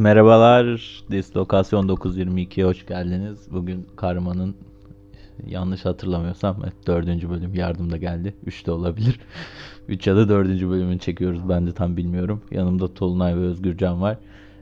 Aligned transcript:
Merhabalar, 0.00 0.80
Dislokasyon 1.10 1.88
922'ye 1.88 2.66
hoş 2.66 2.86
geldiniz. 2.86 3.48
Bugün 3.50 3.86
Karma'nın 3.96 4.54
yanlış 5.46 5.84
hatırlamıyorsam 5.84 6.56
dördüncü 6.86 7.30
bölüm 7.30 7.54
yardımda 7.54 7.96
geldi. 7.96 8.34
Üç 8.46 8.66
de 8.66 8.72
olabilir. 8.72 9.20
Üç 9.88 10.06
ya 10.06 10.16
da 10.16 10.28
dördüncü 10.28 10.70
bölümünü 10.70 10.98
çekiyoruz 10.98 11.48
ben 11.48 11.66
de 11.66 11.72
tam 11.72 11.96
bilmiyorum. 11.96 12.42
Yanımda 12.50 12.94
Tolunay 12.94 13.36
ve 13.36 13.40
Özgürcan 13.40 14.00
var. 14.00 14.18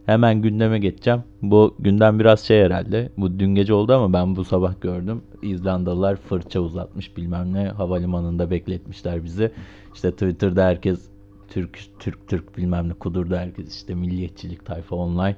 Hemen 0.06 0.42
gündeme 0.42 0.78
geçeceğim. 0.78 1.22
Bu 1.42 1.74
gündem 1.78 2.18
biraz 2.18 2.40
şey 2.40 2.62
herhalde. 2.62 3.12
Bu 3.16 3.38
dün 3.38 3.54
gece 3.54 3.74
oldu 3.74 3.94
ama 3.94 4.12
ben 4.12 4.36
bu 4.36 4.44
sabah 4.44 4.80
gördüm. 4.80 5.22
İzlandalılar 5.42 6.16
fırça 6.16 6.60
uzatmış 6.60 7.16
bilmem 7.16 7.52
ne. 7.52 7.68
Havalimanında 7.68 8.50
bekletmişler 8.50 9.24
bizi. 9.24 9.52
İşte 9.94 10.10
Twitter'da 10.10 10.64
herkes 10.64 11.08
Türk 11.50 11.78
Türk 11.98 12.28
Türk 12.28 12.56
bilmem 12.56 12.88
ne 12.88 12.92
kudurdu 12.92 13.36
herkes 13.36 13.76
işte 13.76 13.94
milliyetçilik 13.94 14.66
tayfa 14.66 14.96
online. 14.96 15.36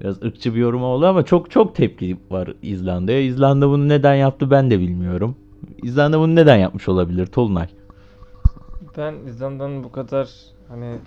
Biraz 0.00 0.22
ırkçı 0.22 0.54
bir 0.54 0.58
yorum 0.60 0.82
oldu 0.82 1.06
ama 1.06 1.24
çok 1.24 1.50
çok 1.50 1.74
tepki 1.74 2.16
var 2.30 2.54
İzlanda'ya. 2.62 3.20
İzlanda 3.20 3.68
bunu 3.68 3.88
neden 3.88 4.14
yaptı 4.14 4.50
ben 4.50 4.70
de 4.70 4.80
bilmiyorum. 4.80 5.36
İzlanda 5.82 6.18
bunu 6.20 6.34
neden 6.34 6.56
yapmış 6.56 6.88
olabilir 6.88 7.26
Tolunay? 7.26 7.68
Ben 8.96 9.14
İzlanda'nın 9.26 9.84
bu 9.84 9.92
kadar 9.92 10.30
hani 10.68 10.98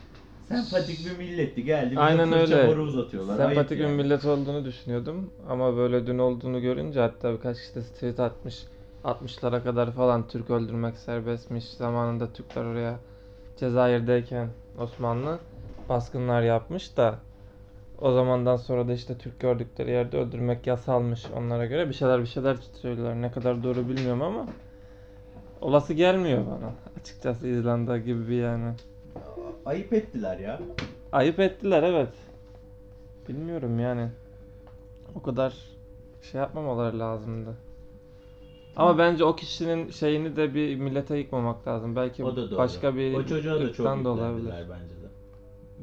Sempatik 0.47 0.99
bir 1.05 1.17
milletti 1.17 1.63
geldi. 1.63 1.91
bize 1.91 1.99
Aynen 1.99 2.31
öyle. 2.33 2.67
boru 2.67 2.81
uzatıyorlar. 2.83 3.37
sempatik 3.37 3.71
Ayıp 3.71 3.71
bir 3.71 3.77
yani. 3.89 3.95
millet 4.03 4.25
olduğunu 4.25 4.65
düşünüyordum. 4.65 5.29
Ama 5.49 5.77
böyle 5.77 6.07
dün 6.07 6.17
olduğunu 6.17 6.61
görünce 6.61 6.99
hatta 6.99 7.33
birkaç 7.33 7.57
kişi 7.57 7.75
de 7.75 7.81
tweet 7.81 8.19
atmış. 8.19 8.55
60'lara 9.03 9.63
kadar 9.63 9.91
falan 9.91 10.27
Türk 10.27 10.49
öldürmek 10.49 10.97
serbestmiş. 10.97 11.65
Zamanında 11.65 12.33
Türkler 12.33 12.65
oraya 12.65 12.99
Cezayir'deyken 13.59 14.47
Osmanlı 14.79 15.39
baskınlar 15.89 16.41
yapmış 16.41 16.97
da 16.97 17.15
o 18.01 18.11
zamandan 18.11 18.55
sonra 18.55 18.87
da 18.87 18.93
işte 18.93 19.17
Türk 19.17 19.39
gördükleri 19.39 19.91
yerde 19.91 20.17
öldürmek 20.17 20.67
yasalmış 20.67 21.25
onlara 21.37 21.65
göre. 21.65 21.89
Bir 21.89 21.93
şeyler 21.93 22.21
bir 22.21 22.25
şeyler 22.25 22.55
söylüyorlar. 22.81 23.21
Ne 23.21 23.31
kadar 23.31 23.63
doğru 23.63 23.89
bilmiyorum 23.89 24.21
ama 24.21 24.45
olası 25.61 25.93
gelmiyor 25.93 26.45
bana. 26.45 26.73
Açıkçası 27.01 27.47
İzlanda 27.47 27.97
gibi 27.97 28.27
bir 28.27 28.41
yani. 28.41 28.73
Ayıp 29.65 29.93
ettiler 29.93 30.37
ya. 30.37 30.59
Ayıp 31.11 31.39
ettiler 31.39 31.83
evet. 31.83 32.13
Bilmiyorum 33.29 33.79
yani. 33.79 34.07
O 35.15 35.21
kadar 35.21 35.53
şey 36.21 36.41
yapmamaları 36.41 36.99
lazımdı. 36.99 37.55
Ama 38.75 38.97
bence 38.97 39.23
o 39.23 39.35
kişinin 39.35 39.89
şeyini 39.91 40.35
de 40.35 40.53
bir 40.53 40.75
millete 40.75 41.17
yıkmamak 41.17 41.67
lazım. 41.67 41.95
Belki 41.95 42.23
O 42.23 42.35
da 42.35 42.51
doğru. 42.51 42.57
başka 42.57 42.95
bir 42.95 43.13
o 43.13 43.25
çocuğa 43.25 43.55
da 43.55 43.59
çok 43.59 43.69
ırktan 43.69 44.05
da 44.05 44.09
olabilir. 44.09 44.37
yüklendiler 44.37 44.65
bence 44.69 44.93
de. 44.93 45.09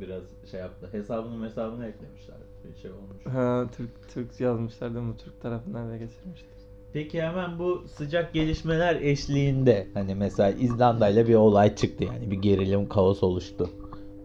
Biraz 0.00 0.22
şey 0.50 0.60
yaptı. 0.60 0.88
Hesabını 0.92 1.46
hesabını 1.46 1.86
eklemişler. 1.86 2.36
Bir 2.74 2.80
şey 2.82 2.90
olmuş. 2.90 3.26
Ha, 3.36 3.64
Türk 3.76 3.90
Türk 4.14 4.40
yazmışlar 4.40 4.94
değil 4.94 5.06
mi? 5.06 5.14
Türk 5.24 5.40
tarafından 5.42 5.88
ele 5.90 5.98
geçirmişler. 5.98 6.48
Peki 6.92 7.22
hemen 7.22 7.58
bu 7.58 7.84
sıcak 7.96 8.32
gelişmeler 8.34 8.96
eşliğinde 8.96 9.86
hani 9.94 10.14
mesela 10.14 10.50
İzlanda 10.50 11.08
ile 11.08 11.28
bir 11.28 11.34
olay 11.34 11.74
çıktı 11.74 12.04
yani 12.04 12.30
bir 12.30 12.36
gerilim 12.36 12.88
kaos 12.88 13.22
oluştu. 13.22 13.70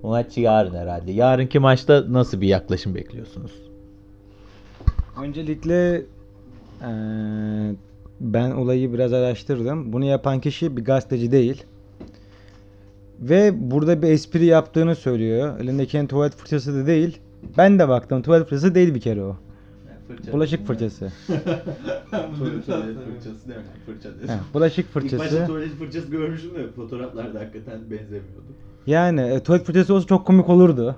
Bu 0.03 0.07
maç 0.07 0.37
yarın 0.37 0.73
herhalde. 0.75 1.11
Yarınki 1.11 1.59
maçta 1.59 2.13
nasıl 2.13 2.41
bir 2.41 2.47
yaklaşım 2.47 2.95
bekliyorsunuz? 2.95 3.51
Öncelikle 5.23 6.05
eee, 6.81 7.75
ben 8.21 8.51
olayı 8.51 8.93
biraz 8.93 9.13
araştırdım. 9.13 9.93
Bunu 9.93 10.05
yapan 10.05 10.39
kişi 10.39 10.77
bir 10.77 10.85
gazeteci 10.85 11.31
değil. 11.31 11.63
Ve 13.19 13.71
burada 13.71 14.01
bir 14.01 14.07
espri 14.07 14.45
yaptığını 14.45 14.95
söylüyor. 14.95 15.59
Elindeki 15.59 16.07
tuvalet 16.07 16.35
fırçası 16.35 16.75
da 16.75 16.87
değil. 16.87 17.17
Ben 17.57 17.79
de 17.79 17.87
baktım 17.87 18.21
tuvalet 18.21 18.43
fırçası 18.47 18.75
değil 18.75 18.95
bir 18.95 19.01
kere 19.01 19.23
o. 19.23 19.35
Bulaşık 20.31 20.67
fırçası. 20.67 21.11
tuvalet 22.11 22.65
fırçası 22.65 23.47
demek. 23.47 23.65
Fırça 23.85 24.09
Heh, 24.09 24.53
bulaşık 24.53 24.93
fırçası. 24.93 25.47
tuvalet 25.47 25.71
fırçası 25.71 26.07
görmüştüm 26.07 26.55
de 26.55 26.71
fotoğraflarda 26.75 27.39
hakikaten 27.39 27.81
benzemiyordu. 27.81 28.45
Yani 28.87 29.21
e, 29.21 29.39
tuvalet 29.39 29.65
fırçası 29.65 29.93
olsa 29.93 30.07
çok 30.07 30.27
komik 30.27 30.49
olurdu. 30.49 30.95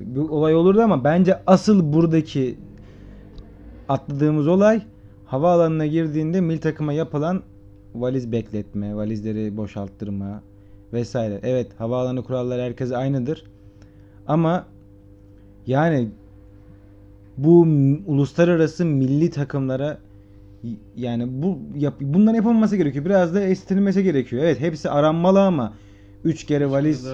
Bu 0.00 0.20
olay 0.20 0.54
olurdu 0.54 0.80
ama 0.82 1.04
bence 1.04 1.42
asıl 1.46 1.92
buradaki 1.92 2.58
atladığımız 3.88 4.48
olay 4.48 4.82
havaalanına 5.28 5.86
girdiğinde 5.86 6.40
mil 6.40 6.58
takıma 6.58 6.92
yapılan 6.92 7.42
valiz 7.94 8.32
bekletme, 8.32 8.96
valizleri 8.96 9.56
boşalttırma 9.56 10.42
vesaire. 10.92 11.40
Evet 11.42 11.66
havaalanı 11.78 12.24
kuralları 12.24 12.62
herkese 12.62 12.96
aynıdır. 12.96 13.44
Ama 14.26 14.66
yani 15.66 16.08
bu 17.36 17.66
uluslararası 18.06 18.84
milli 18.84 19.30
takımlara 19.30 19.98
yani 20.96 21.42
bu 21.42 21.58
yap, 21.76 21.94
bunların 22.00 22.36
yapılması 22.36 22.76
gerekiyor. 22.76 23.04
Biraz 23.04 23.34
da 23.34 23.40
estetilmesi 23.40 24.02
gerekiyor. 24.02 24.42
Evet 24.42 24.60
hepsi 24.60 24.90
aranmalı 24.90 25.42
ama 25.42 25.72
3 26.24 26.44
kere 26.44 26.70
valiz 26.70 27.08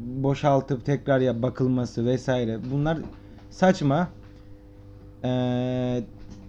boşaltıp 0.00 0.84
tekrar 0.84 1.20
ya 1.20 1.42
bakılması 1.42 2.06
vesaire 2.06 2.58
bunlar 2.72 2.98
saçma. 3.50 4.08
Ee, 5.24 6.02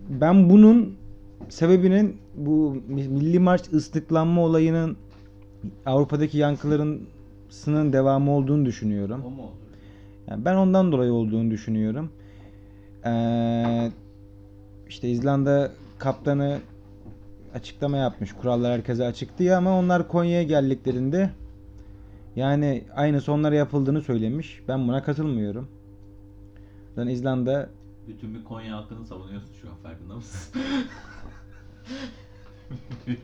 ben 0.09 0.49
bunun 0.49 0.95
sebebinin 1.49 2.17
bu 2.35 2.77
mi- 2.87 3.07
milli 3.07 3.39
marş 3.39 3.61
ıslıklanma 3.73 4.41
olayının 4.41 4.97
Avrupa'daki 5.85 6.37
yankılarının 6.37 7.93
devamı 7.93 8.31
olduğunu 8.31 8.65
düşünüyorum. 8.65 9.21
O 9.25 9.29
mu 9.29 9.41
oldu? 9.43 9.51
Yani 10.27 10.45
ben 10.45 10.55
ondan 10.55 10.91
dolayı 10.91 11.13
olduğunu 11.13 11.51
düşünüyorum. 11.51 12.11
Ee, 13.05 13.91
işte 14.89 15.09
İzlanda 15.09 15.71
kaptanı 15.99 16.59
açıklama 17.53 17.97
yapmış. 17.97 18.33
Kurallar 18.33 18.73
herkese 18.73 19.05
açık 19.05 19.39
diye 19.39 19.55
ama 19.55 19.79
onlar 19.79 20.07
Konya'ya 20.07 20.43
geldiklerinde 20.43 21.29
yani 22.35 22.83
aynı 22.95 23.21
onlara 23.27 23.55
yapıldığını 23.55 24.01
söylemiş. 24.01 24.61
Ben 24.67 24.87
buna 24.87 25.03
katılmıyorum. 25.03 25.67
Zaten 26.95 27.09
İzlanda 27.09 27.69
Bütün 28.07 28.33
bir 28.33 28.43
Konya 28.43 28.77
halkını 28.77 29.05
savunuyorsun 29.05 29.53
şu 29.61 29.69
an 29.69 29.75
farkında 29.75 30.15
mısın? 30.15 30.61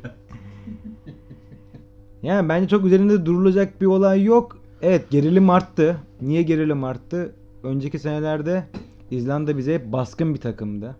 yani 2.23 2.50
bence 2.50 2.67
çok 2.67 2.85
üzerinde 2.85 3.25
durulacak 3.25 3.81
bir 3.81 3.85
olay 3.85 4.23
yok. 4.23 4.57
Evet 4.81 5.09
gerilim 5.09 5.50
arttı. 5.50 5.97
Niye 6.22 6.41
gerilim 6.41 6.84
arttı? 6.84 7.35
Önceki 7.63 8.00
senelerde 8.00 8.66
İzlanda 9.12 9.57
bize 9.57 9.73
hep 9.73 9.91
baskın 9.91 10.34
bir 10.34 10.40
takımdı. 10.40 10.96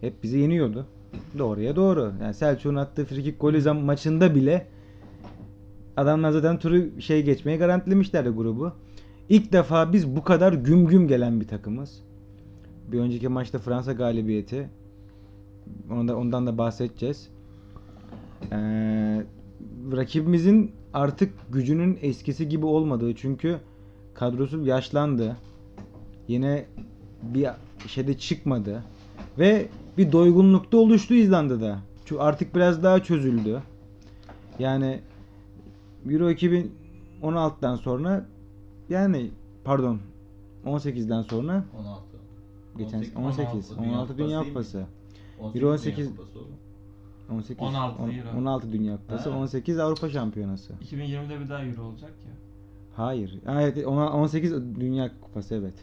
Hep 0.00 0.22
bizi 0.22 0.38
yeniyordu. 0.38 0.86
Doğruya 1.38 1.76
doğru. 1.76 2.12
Yani 2.22 2.34
Selçuk'un 2.34 2.76
attığı 2.76 3.04
frikik 3.04 3.40
golü 3.40 3.72
maçında 3.72 4.34
bile 4.34 4.66
adamlar 5.96 6.30
zaten 6.30 6.58
turu 6.58 7.00
şey 7.00 7.22
geçmeye 7.22 7.56
garantilemişlerdi 7.56 8.28
grubu. 8.28 8.72
İlk 9.28 9.52
defa 9.52 9.92
biz 9.92 10.16
bu 10.16 10.24
kadar 10.24 10.52
güm 10.52 10.86
güm 10.86 11.08
gelen 11.08 11.40
bir 11.40 11.48
takımız. 11.48 12.02
Bir 12.92 13.00
önceki 13.00 13.28
maçta 13.28 13.58
Fransa 13.58 13.92
galibiyeti. 13.92 14.70
Ondan, 15.90 16.16
ondan 16.16 16.46
da 16.46 16.58
bahsedeceğiz. 16.58 17.28
Ee, 18.52 18.56
rakibimizin 19.92 20.72
artık 20.94 21.32
gücünün 21.52 21.98
eskisi 22.02 22.48
gibi 22.48 22.66
olmadığı 22.66 23.14
çünkü 23.14 23.58
kadrosu 24.14 24.64
yaşlandı. 24.64 25.36
Yine 26.28 26.66
bir 27.22 27.48
şeyde 27.86 28.18
çıkmadı 28.18 28.82
ve 29.38 29.68
bir 29.98 30.12
doygunlukta 30.12 30.76
oluştu 30.76 31.14
İzlanda'da. 31.14 31.78
Çünkü 32.04 32.22
artık 32.22 32.54
biraz 32.54 32.82
daha 32.82 33.02
çözüldü. 33.02 33.62
Yani 34.58 35.00
Euro 36.10 36.30
2016'dan 36.30 37.76
sonra 37.76 38.26
yani 38.88 39.30
pardon 39.64 39.98
18'den 40.66 41.22
sonra 41.22 41.64
16. 41.80 42.15
geçen 42.78 42.98
18, 42.98 43.16
18 43.16 43.72
16 43.78 44.18
Dünya 44.18 44.42
Kupası. 44.42 44.84
Euro 45.54 45.72
18 45.72 46.10
18 47.30 47.62
16 47.62 48.02
on- 48.02 48.10
Euro. 48.10 48.38
16 48.38 48.72
Dünya 48.72 48.96
Kupası, 48.96 49.30
Ha. 49.30 49.38
18 49.38 49.78
Avrupa 49.78 50.08
Şampiyonası. 50.10 50.72
2020'de 50.72 51.40
bir 51.40 51.48
daha 51.48 51.64
Euro 51.64 51.82
olacak 51.82 52.10
ya. 52.26 52.32
Hayır. 52.96 53.38
Ha, 53.46 53.62
Evet, 53.62 53.86
ona- 53.86 54.12
18 54.12 54.52
Dünya 54.80 55.10
Kupası 55.20 55.54
evet. 55.54 55.74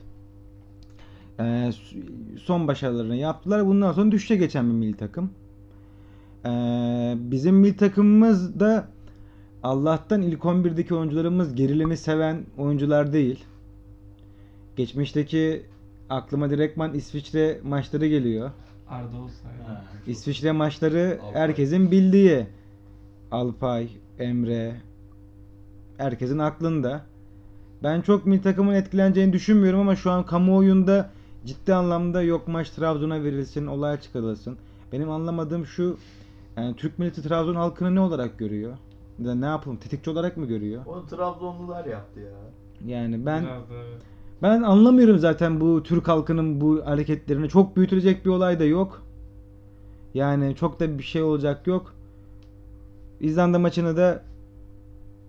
Ee, 1.40 1.72
son 2.44 2.68
başarılarını 2.68 3.16
yaptılar. 3.16 3.68
Bundan 3.68 3.92
sonra 3.92 4.12
düşüşe 4.12 4.36
geçen 4.36 4.68
bir 4.70 4.74
milli 4.74 4.98
takım. 4.98 5.32
Ee, 6.46 7.14
bizim 7.18 7.56
milli 7.56 7.78
takımımız 7.78 8.60
da 8.60 8.88
Allah'tan 9.64 10.22
ilk 10.22 10.46
11'deki 10.46 10.96
oyuncularımız 10.96 11.56
gerilimi 11.56 11.98
seven 11.98 12.44
oyuncular 12.58 13.14
değil. 13.14 13.44
Geçmişteki 14.76 15.66
aklıma 16.16 16.50
direktman 16.50 16.94
İsviçre 16.94 17.60
maçları 17.64 18.08
geliyor. 18.08 18.52
Arda 18.90 19.18
olsa 19.18 19.48
ya. 19.48 19.84
İsviçre 20.08 20.52
maçları 20.52 21.20
Alpay. 21.24 21.42
herkesin 21.42 21.92
bildiği. 21.92 22.48
Alpay, 23.32 23.90
Emre 24.20 24.76
herkesin 25.98 26.40
aklında. 26.40 27.02
Ben 27.84 28.02
çok 28.02 28.26
milli 28.26 28.42
takımın 28.42 28.74
etkileneceğini 28.74 29.34
düşünmüyorum 29.34 29.80
ama 29.80 29.96
şu 29.96 30.12
an 30.12 30.26
kamuoyunda 30.26 31.10
ciddi 31.46 31.74
anlamda 31.74 32.22
yok 32.22 32.48
maç 32.48 32.70
Trabzon'a 32.70 33.24
verilsin, 33.24 33.68
olay 33.68 34.00
çıkarılsın. 34.02 34.58
Benim 34.92 35.12
anlamadığım 35.12 35.66
şu 35.66 35.98
yani 36.58 36.76
Türk 36.76 37.00
milleti 37.00 37.24
Trabzon 37.24 37.56
halkını 37.56 37.96
ne 37.96 38.00
olarak 38.00 38.40
görüyor? 38.40 38.78
Ya 39.20 39.36
ne 39.36 39.46
yapalım? 39.46 39.78
Tetikçi 39.78 40.10
olarak 40.10 40.38
mı 40.38 40.46
görüyor? 40.46 40.86
Onu 40.86 41.08
Trabzonlular 41.08 41.86
yaptı 41.86 42.20
ya. 42.20 42.32
Yani 42.86 43.26
ben 43.26 43.44
Biraz 43.44 43.70
da 43.70 43.74
evet. 43.74 44.02
Ben 44.44 44.62
anlamıyorum 44.62 45.20
zaten 45.20 45.62
bu 45.62 45.84
Türk 45.84 46.08
halkının 46.08 46.62
bu 46.62 46.86
hareketlerini. 46.86 47.50
Çok 47.50 47.76
büyütülecek 47.76 48.26
bir 48.26 48.30
olay 48.30 48.60
da 48.60 48.64
yok. 48.64 49.02
Yani 50.14 50.56
çok 50.56 50.80
da 50.80 50.98
bir 50.98 51.04
şey 51.04 51.22
olacak 51.22 51.68
yok. 51.68 51.94
İzlanda 53.20 53.60
maçını 53.60 53.98
da 53.98 54.24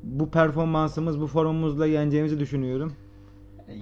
bu 0.03 0.31
performansımız, 0.31 1.21
bu 1.21 1.27
formumuzla 1.27 1.87
yeneceğimizi 1.87 2.41
düşünüyorum. 2.41 2.93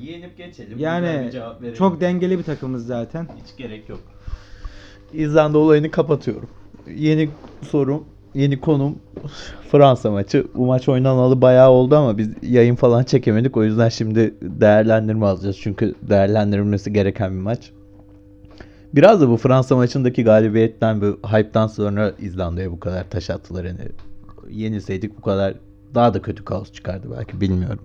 Yenip 0.00 0.36
geçelim. 0.36 0.78
Yani 0.78 1.32
çok 1.78 2.00
dengeli 2.00 2.38
bir 2.38 2.44
takımız 2.44 2.86
zaten. 2.86 3.28
Hiç 3.44 3.56
gerek 3.56 3.88
yok. 3.88 4.00
İzlanda 5.12 5.58
olayını 5.58 5.90
kapatıyorum. 5.90 6.48
Yeni 6.96 7.30
sorum, 7.62 8.04
yeni 8.34 8.60
konum 8.60 8.98
Fransa 9.70 10.10
maçı. 10.10 10.46
Bu 10.54 10.66
maç 10.66 10.88
oynanalı 10.88 11.42
bayağı 11.42 11.70
oldu 11.70 11.96
ama 11.96 12.18
biz 12.18 12.28
yayın 12.42 12.74
falan 12.74 13.04
çekemedik. 13.04 13.56
O 13.56 13.64
yüzden 13.64 13.88
şimdi 13.88 14.34
değerlendirme 14.42 15.26
alacağız. 15.26 15.58
Çünkü 15.60 15.94
değerlendirilmesi 16.02 16.92
gereken 16.92 17.32
bir 17.32 17.40
maç. 17.40 17.70
Biraz 18.94 19.20
da 19.20 19.28
bu 19.28 19.36
Fransa 19.36 19.76
maçındaki 19.76 20.24
galibiyetten, 20.24 21.00
bu 21.00 21.18
hype'dan 21.28 21.66
sonra 21.66 22.12
İzlanda'ya 22.18 22.72
bu 22.72 22.80
kadar 22.80 23.10
taş 23.10 23.30
attılar. 23.30 23.64
Yani 23.64 23.80
yenilseydik 24.50 25.18
bu 25.18 25.22
kadar 25.22 25.54
daha 25.94 26.14
da 26.14 26.22
kötü 26.22 26.44
kaos 26.44 26.72
çıkardı 26.72 27.08
belki 27.18 27.40
bilmiyorum. 27.40 27.80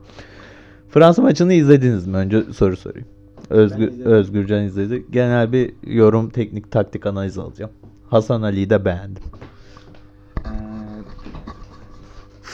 Fransa 0.89 1.21
maçını 1.21 1.53
izlediniz 1.53 2.07
mi? 2.07 2.17
Önce 2.17 2.43
soru 2.43 2.77
sorayım. 2.77 3.07
Özgür. 3.49 4.05
Özgürcan 4.05 4.63
izledi. 4.63 5.05
Genel 5.11 5.51
bir 5.51 5.73
yorum, 5.83 6.29
teknik, 6.29 6.71
taktik 6.71 7.05
analiz 7.05 7.37
alacağım. 7.37 7.71
Hasan 8.09 8.41
Ali'yi 8.41 8.69
de 8.69 8.85
beğendim. 8.85 9.23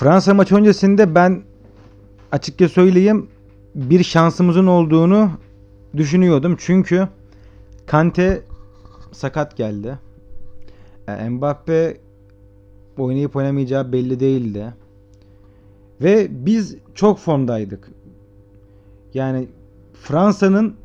Fransa 0.03 0.33
maçı 0.33 0.55
öncesinde 0.55 1.15
ben 1.15 1.41
açıkça 2.31 2.69
söyleyeyim 2.69 3.27
bir 3.75 4.03
şansımızın 4.03 4.67
olduğunu 4.67 5.31
düşünüyordum. 5.97 6.55
Çünkü 6.59 7.07
Kante 7.85 8.41
sakat 9.11 9.57
geldi. 9.57 10.00
Ee, 11.07 11.29
Mbappe 11.29 11.97
oynayıp 12.97 13.35
oynamayacağı 13.35 13.91
belli 13.91 14.19
değildi. 14.19 14.73
Ve 16.01 16.27
biz 16.29 16.75
çok 16.95 17.19
formdaydık. 17.19 17.91
Yani 19.13 19.47
Fransa'nın 19.94 20.75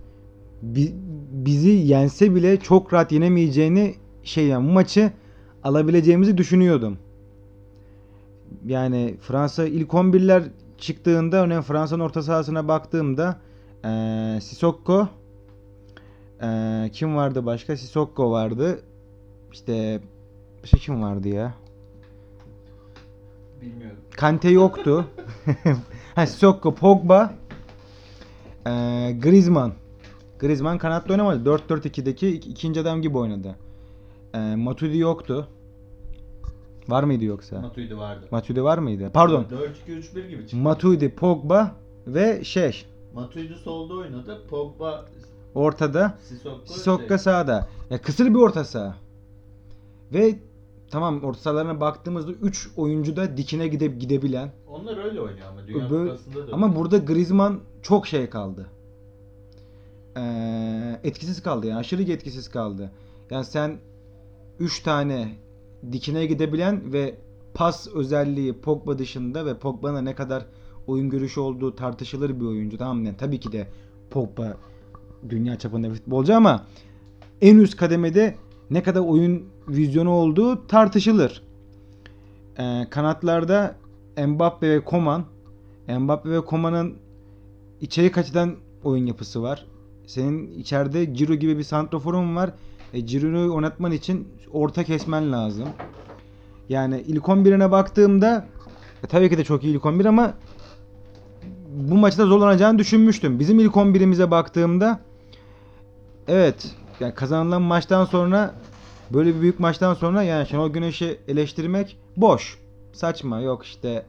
bi- 0.63 0.95
bizi 1.33 1.71
yense 1.71 2.35
bile 2.35 2.57
çok 2.61 2.93
rahat 2.93 3.13
yenemeyeceğini 3.13 3.95
şey 4.23 4.47
yani 4.47 4.73
maçı 4.73 5.13
alabileceğimizi 5.65 6.39
düşünüyordum. 6.39 6.99
Yani 8.67 9.17
Fransa 9.21 9.65
ilk 9.67 9.95
11'ler 9.95 10.43
çıktığında 10.79 11.37
örneğin 11.37 11.61
Fransa'nın 11.61 12.05
orta 12.05 12.23
sahasına 12.23 12.69
baktığımda 12.69 13.41
eee 13.85 14.39
Sissoko 14.41 15.09
eee, 16.43 16.91
kim 16.93 17.17
vardı 17.17 17.47
başka? 17.47 17.77
Sissoko 17.77 18.31
vardı. 18.31 18.81
İşte 19.53 20.01
şey 20.65 20.81
kim 20.81 21.03
vardı 21.03 21.29
ya? 21.29 21.55
Bilmiyorum. 23.63 23.97
Kante 24.17 24.49
yoktu. 24.51 25.05
ha, 26.15 26.27
Sissoko, 26.27 26.75
Pogba, 26.75 27.35
eee 28.67 29.13
Griezmann. 29.13 29.73
Griezmann 30.39 30.79
kanatta 30.79 31.13
oynamadı. 31.13 31.45
4-4-2'deki 31.51 32.27
ik- 32.29 32.47
ikinci 32.51 32.81
adam 32.81 33.03
gibi 33.03 33.19
oynadı. 33.19 33.57
Eee 34.35 34.57
Matuidi 34.57 34.99
yoktu. 34.99 35.49
Var 36.89 37.03
mıydı 37.05 37.25
yoksa? 37.25 37.61
Matuidi 37.61 37.99
vardı. 37.99 38.27
Matuidi 38.31 38.63
var 38.65 38.79
mıydı? 38.79 39.11
Pardon. 39.15 39.47
4-2-3-1 39.89 40.29
gibi 40.29 40.43
çıktı. 40.43 40.57
Matuidi, 40.57 41.15
Pogba 41.15 41.73
ve 42.07 42.45
şey 42.45 42.85
Matuidi 43.15 43.55
solda 43.55 43.95
oynadı. 43.95 44.43
Pogba, 44.51 45.05
ortada. 45.55 46.19
Sissoko, 46.21 46.67
Sissoko 46.67 47.19
sağda. 47.19 47.69
Ya 47.91 48.03
kısır 48.03 48.27
bir 48.27 48.35
orta 48.35 48.65
saha. 48.65 48.97
Ve 50.13 50.39
tamam 50.91 51.25
orta 51.25 51.41
sahalarına 51.41 51.81
baktığımızda 51.81 52.33
3 52.33 52.71
oyuncu 52.77 53.17
da 53.17 53.37
dikine 53.37 53.69
gidip 53.69 54.01
gidebilen. 54.01 54.53
Onlar 54.69 55.05
öyle 55.05 55.21
oynuyor 55.21 55.47
ama 55.51 55.67
Dünya 55.67 55.91
Böyle- 55.91 56.11
Kupası'nda 56.11 56.49
da. 56.49 56.53
ama 56.53 56.77
burada 56.77 56.99
Griezmann 56.99 57.61
çok 57.83 58.07
şey 58.07 58.31
kaldı. 58.31 58.67
Ee, 60.17 61.01
etkisiz 61.05 61.43
kaldı 61.43 61.67
yani 61.67 61.79
aşırı 61.79 62.03
etkisiz 62.03 62.51
kaldı. 62.51 62.91
Yani 63.31 63.45
sen 63.45 63.79
3 64.59 64.83
tane 64.83 65.29
dikine 65.93 66.27
gidebilen 66.27 66.93
ve 66.93 67.15
pas 67.55 67.89
özelliği 67.89 68.53
Pogba 68.53 68.99
dışında 68.99 69.47
ve 69.47 69.59
Pogba'nın 69.59 70.05
ne 70.05 70.15
kadar 70.15 70.47
oyun 70.87 71.11
görüşü 71.11 71.41
olduğu 71.41 71.75
tartışılır 71.75 72.41
bir 72.41 72.45
oyuncu. 72.45 72.79
Tamam 72.79 73.05
yani 73.05 73.17
tabii 73.17 73.41
ki 73.41 73.53
de 73.53 73.69
Pogba 74.11 74.57
dünya 75.29 75.59
çapında 75.59 75.91
bir 75.91 75.95
futbolcu 75.95 76.35
ama 76.35 76.67
en 77.41 77.59
üst 77.59 77.77
kademede 77.77 78.35
ne 78.71 78.83
kadar 78.83 79.01
oyun 79.01 79.45
vizyonu 79.69 80.11
olduğu 80.11 80.67
tartışılır. 80.67 81.43
Ee, 82.59 82.87
kanatlarda 82.91 83.77
Mbappe 84.27 84.71
ve 84.71 84.85
Koman 84.85 85.25
Mbappe 85.89 86.31
ve 86.31 86.41
Koman'ın 86.41 86.95
içeri 87.81 88.13
kaçıdan 88.13 88.57
oyun 88.85 89.07
yapısı 89.07 89.43
var. 89.43 89.67
Senin 90.07 90.53
içeride 90.59 91.15
Ciro 91.15 91.35
gibi 91.35 91.59
bir 91.59 91.63
santroforun 91.63 92.37
var. 92.37 92.51
E, 92.95 93.07
Ciro'yu 93.07 93.55
oynatman 93.55 93.93
için 93.93 94.29
orta 94.53 94.85
kesmen 94.85 95.33
lazım. 95.33 95.69
Yani 96.69 97.05
ilk 97.07 97.25
11'ine 97.25 97.71
baktığımda 97.71 98.47
e, 99.05 99.07
tabii 99.07 99.31
ki 99.31 99.39
de 99.39 99.45
çok 99.45 99.65
iyi 99.65 99.75
ilk 99.75 99.87
11 99.87 100.05
ama 100.05 100.35
bu 101.69 101.95
maçta 101.95 102.27
zorlanacağını 102.27 102.79
düşünmüştüm. 102.79 103.39
Bizim 103.39 103.61
ilk 103.61 103.75
11'imize 103.75 104.31
baktığımda 104.31 105.01
evet 106.29 106.75
yani 107.01 107.15
kazanılan 107.15 107.63
maçtan 107.63 108.05
sonra 108.05 108.55
böyle 109.11 109.35
bir 109.35 109.41
büyük 109.41 109.61
maçtan 109.61 109.95
sonra 109.95 110.23
yani 110.23 110.47
Şenol 110.47 110.71
Güneş'i 110.71 111.21
eleştirmek 111.29 111.99
boş. 112.17 112.59
Saçma 112.93 113.41
yok 113.41 113.65
işte 113.65 114.07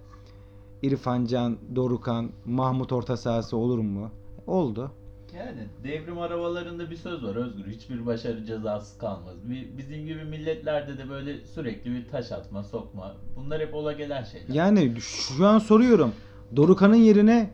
İrfan 0.82 1.26
Can, 1.26 1.58
Dorukan, 1.76 2.30
Mahmut 2.46 2.92
orta 2.92 3.18
sahası 3.18 3.58
olur 3.58 3.80
mu? 3.80 4.10
Oldu. 4.48 4.92
Yani 5.38 5.68
devrim 5.84 6.20
arabalarında 6.20 6.92
bir 6.92 6.96
söz 6.96 7.24
var 7.24 7.36
Özgür. 7.36 7.66
Hiçbir 7.68 8.06
başarı 8.06 8.46
cezasız 8.46 8.98
kalmaz. 8.98 9.36
Bi- 9.50 9.78
Bizim 9.78 10.06
gibi 10.06 10.24
milletlerde 10.24 10.98
de 10.98 11.10
böyle 11.10 11.46
sürekli 11.46 11.92
bir 11.92 12.08
taş 12.08 12.32
atma, 12.32 12.64
sokma. 12.64 13.16
Bunlar 13.36 13.62
hep 13.62 13.74
ola 13.74 13.94
gelen 13.94 14.24
şeyler. 14.24 14.54
Yani 14.54 14.94
şu 15.02 15.48
an 15.48 15.60
soruyorum. 15.60 16.12
Dorukan'ın 16.56 16.96
yerine 16.96 17.50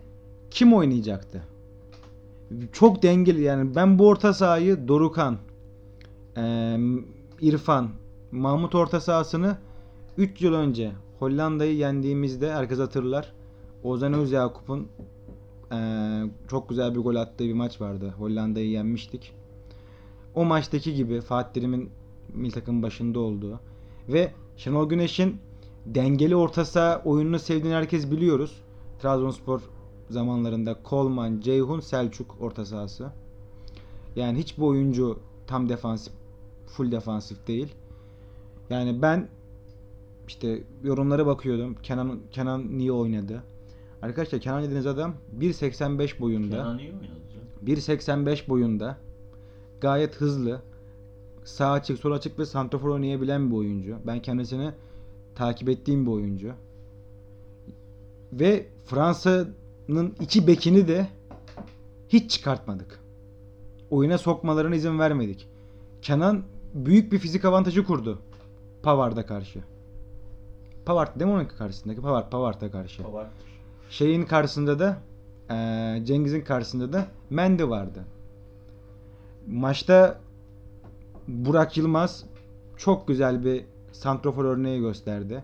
kim 0.51 0.74
oynayacaktı? 0.74 1.41
Çok 2.74 3.03
dengeli 3.03 3.41
yani 3.41 3.75
ben 3.75 4.00
bu 4.00 4.08
orta 4.08 4.34
sahayı 4.34 4.88
Dorukan, 4.88 5.38
İrfan, 7.41 7.89
Mahmut 8.32 8.75
orta 8.75 9.01
sahasını 9.01 9.58
3 10.17 10.41
yıl 10.41 10.53
önce 10.53 10.91
Hollanda'yı 11.20 11.75
yendiğimizde 11.75 12.53
herkes 12.53 12.79
hatırlar. 12.79 13.34
Ozan 13.84 14.13
Özyakup'un 14.13 14.88
eee, 15.72 16.24
çok 16.48 16.69
güzel 16.69 16.95
bir 16.95 17.00
gol 17.00 17.15
attığı 17.15 17.43
bir 17.43 17.53
maç 17.53 17.81
vardı. 17.81 18.13
Hollanda'yı 18.17 18.69
yenmiştik. 18.69 19.34
O 20.36 20.45
maçtaki 20.45 20.93
gibi 20.95 21.22
Fatih 21.22 21.53
Terim'in 21.53 21.89
milli 22.34 22.51
takım 22.51 22.84
başında 22.84 23.19
olduğu 23.19 23.60
ve 24.10 24.31
Şenol 24.57 24.89
Güneş'in 24.89 25.38
dengeli 25.86 26.36
orta 26.36 26.65
saha 26.65 27.01
oyununu 27.05 27.39
sevdiğini 27.39 27.75
herkes 27.75 28.12
biliyoruz. 28.12 28.62
Trabzonspor 29.01 29.62
zamanlarında 30.10 30.84
Kolman, 30.84 31.39
Ceyhun, 31.39 31.79
Selçuk 31.79 32.36
orta 32.39 32.65
sahası. 32.65 33.12
Yani 34.15 34.38
hiçbir 34.39 34.63
oyuncu 34.63 35.19
tam 35.48 35.69
defansif, 35.69 36.13
full 36.67 36.91
defansif 36.91 37.48
değil. 37.48 37.75
Yani 38.69 39.01
ben 39.01 39.27
işte 40.27 40.63
yorumlara 40.84 41.25
bakıyordum. 41.25 41.75
Kenan 41.84 42.19
Kenan 42.31 42.77
niye 42.77 42.91
oynadı? 42.91 43.43
Arkadaşlar 44.05 44.41
Kenan 44.41 44.63
dediğiniz 44.63 44.88
adam 44.88 45.13
1.85 45.39 46.19
boyunda. 46.19 46.55
Kenan 46.55 46.79
iyi 46.79 46.91
canım. 46.91 47.05
1.85 47.65 48.47
boyunda. 48.47 48.97
Gayet 49.81 50.15
hızlı. 50.15 50.62
Sağ 51.43 51.71
açık, 51.71 52.00
sol 52.00 52.12
açık 52.12 52.39
ve 52.39 52.45
santrafor 52.45 52.89
oynayabilen 52.89 53.51
bir 53.51 53.55
oyuncu. 53.55 53.97
Ben 54.07 54.21
kendisini 54.21 54.71
takip 55.35 55.69
ettiğim 55.69 56.05
bir 56.05 56.12
oyuncu. 56.12 56.53
Ve 58.33 58.65
Fransa'nın 58.85 60.15
iki 60.21 60.47
bekini 60.47 60.88
de 60.88 61.07
hiç 62.09 62.31
çıkartmadık. 62.31 63.00
Oyuna 63.89 64.17
sokmalarına 64.17 64.75
izin 64.75 65.00
vermedik. 65.00 65.47
Kenan 66.01 66.43
büyük 66.74 67.12
bir 67.12 67.19
fizik 67.19 67.45
avantajı 67.45 67.85
kurdu. 67.85 68.19
Pavard'a 68.83 69.25
karşı. 69.25 69.63
Pavard 70.85 71.19
değil 71.19 71.31
mi 71.31 71.35
onun 71.38 71.45
karşısındaki? 71.45 72.01
Pavard, 72.01 72.31
Pavard'a 72.31 72.71
karşı. 72.71 73.03
Pavard. 73.03 73.27
Şeyin 73.95 74.25
karşısında 74.25 74.79
da 74.79 74.97
Ee, 75.51 76.01
Cengiz'in 76.05 76.41
karşısında 76.41 76.93
da 76.93 77.07
Mendy 77.29 77.63
vardı. 77.63 78.03
Maçta 79.47 80.19
Burak 81.27 81.77
Yılmaz 81.77 82.25
çok 82.77 83.07
güzel 83.07 83.45
bir 83.45 83.65
santrofor 83.91 84.45
örneği 84.45 84.79
gösterdi. 84.79 85.43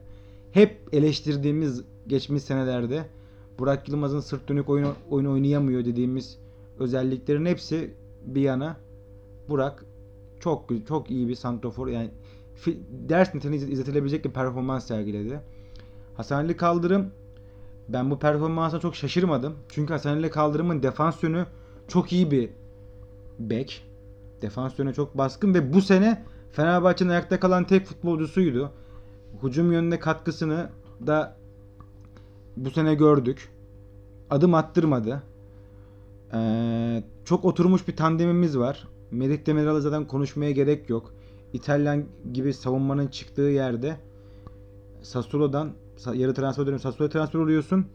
Hep 0.52 0.90
eleştirdiğimiz 0.94 1.84
geçmiş 2.08 2.44
senelerde 2.44 3.06
Burak 3.60 3.90
Yılmaz'ın 3.90 4.20
sırt 4.20 4.50
dönük 4.50 4.70
oyun, 4.70 4.88
oyun 5.10 5.26
oynayamıyor 5.26 5.86
dediğimiz 5.86 6.38
özelliklerin 6.80 7.46
hepsi 7.46 7.94
bir 8.26 8.42
yana 8.42 8.78
Burak 9.50 9.86
çok 10.40 10.70
çok 10.88 11.12
iyi 11.12 11.28
bir 11.28 11.36
santrofor 11.36 11.88
yani 11.88 12.10
ders 13.10 13.36
niteliğinde 13.36 13.66
izlet- 13.66 13.74
izletilebilecek 13.74 14.26
bir 14.26 14.32
performans 14.32 14.88
sergiledi. 14.88 15.40
Hasan 16.18 16.38
Ali 16.38 16.58
Kaldırım 16.58 17.12
ben 17.94 18.12
bu 18.12 18.20
performansa 18.20 18.80
çok 18.80 18.96
şaşırmadım. 18.96 19.56
Çünkü 19.70 19.94
Hasan 19.94 20.18
Ali 20.18 20.30
Kaldırım'ın 20.30 20.84
defans 20.84 21.24
yönü 21.24 21.46
çok 21.88 22.14
iyi 22.14 22.32
bir 22.32 22.50
bek. 23.40 23.88
Defans 24.42 24.80
yönü 24.80 24.94
çok 24.94 25.18
baskın 25.18 25.54
ve 25.54 25.74
bu 25.74 25.82
sene 25.82 26.24
Fenerbahçe'nin 26.52 27.10
ayakta 27.10 27.40
kalan 27.40 27.64
tek 27.64 27.86
futbolcusuydu. 27.86 28.72
Hücum 29.44 29.72
yönünde 29.72 30.00
katkısını 30.00 30.70
da 31.08 31.38
bu 32.58 32.72
sene 32.72 32.96
gördük. 32.96 33.50
Adım 34.30 34.54
attırmadı. 34.54 35.24
Ee, 36.34 37.04
çok 37.26 37.46
oturmuş 37.46 37.88
bir 37.88 37.96
tandemimiz 37.96 38.58
var. 38.58 38.88
Melik 39.12 39.46
Demiral'ı 39.46 39.82
zaten 39.82 40.08
konuşmaya 40.08 40.52
gerek 40.52 40.90
yok. 40.90 41.14
İtalyan 41.54 42.06
gibi 42.34 42.54
savunmanın 42.54 43.08
çıktığı 43.08 43.42
yerde 43.42 43.98
Sassuolo'dan 45.02 45.68
sa- 45.68 45.72
yarı 46.06 46.34
transfer 46.34 46.66
dönemi 46.66 46.80
Sassuolo'ya 46.80 47.10
transfer 47.10 47.40
oluyorsun. 47.40 47.86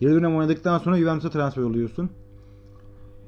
Yarı 0.00 0.14
dönem 0.14 0.36
oynadıktan 0.36 0.78
sonra 0.78 0.98
Juventus'a 0.98 1.30
transfer 1.30 1.62
oluyorsun. 1.62 2.10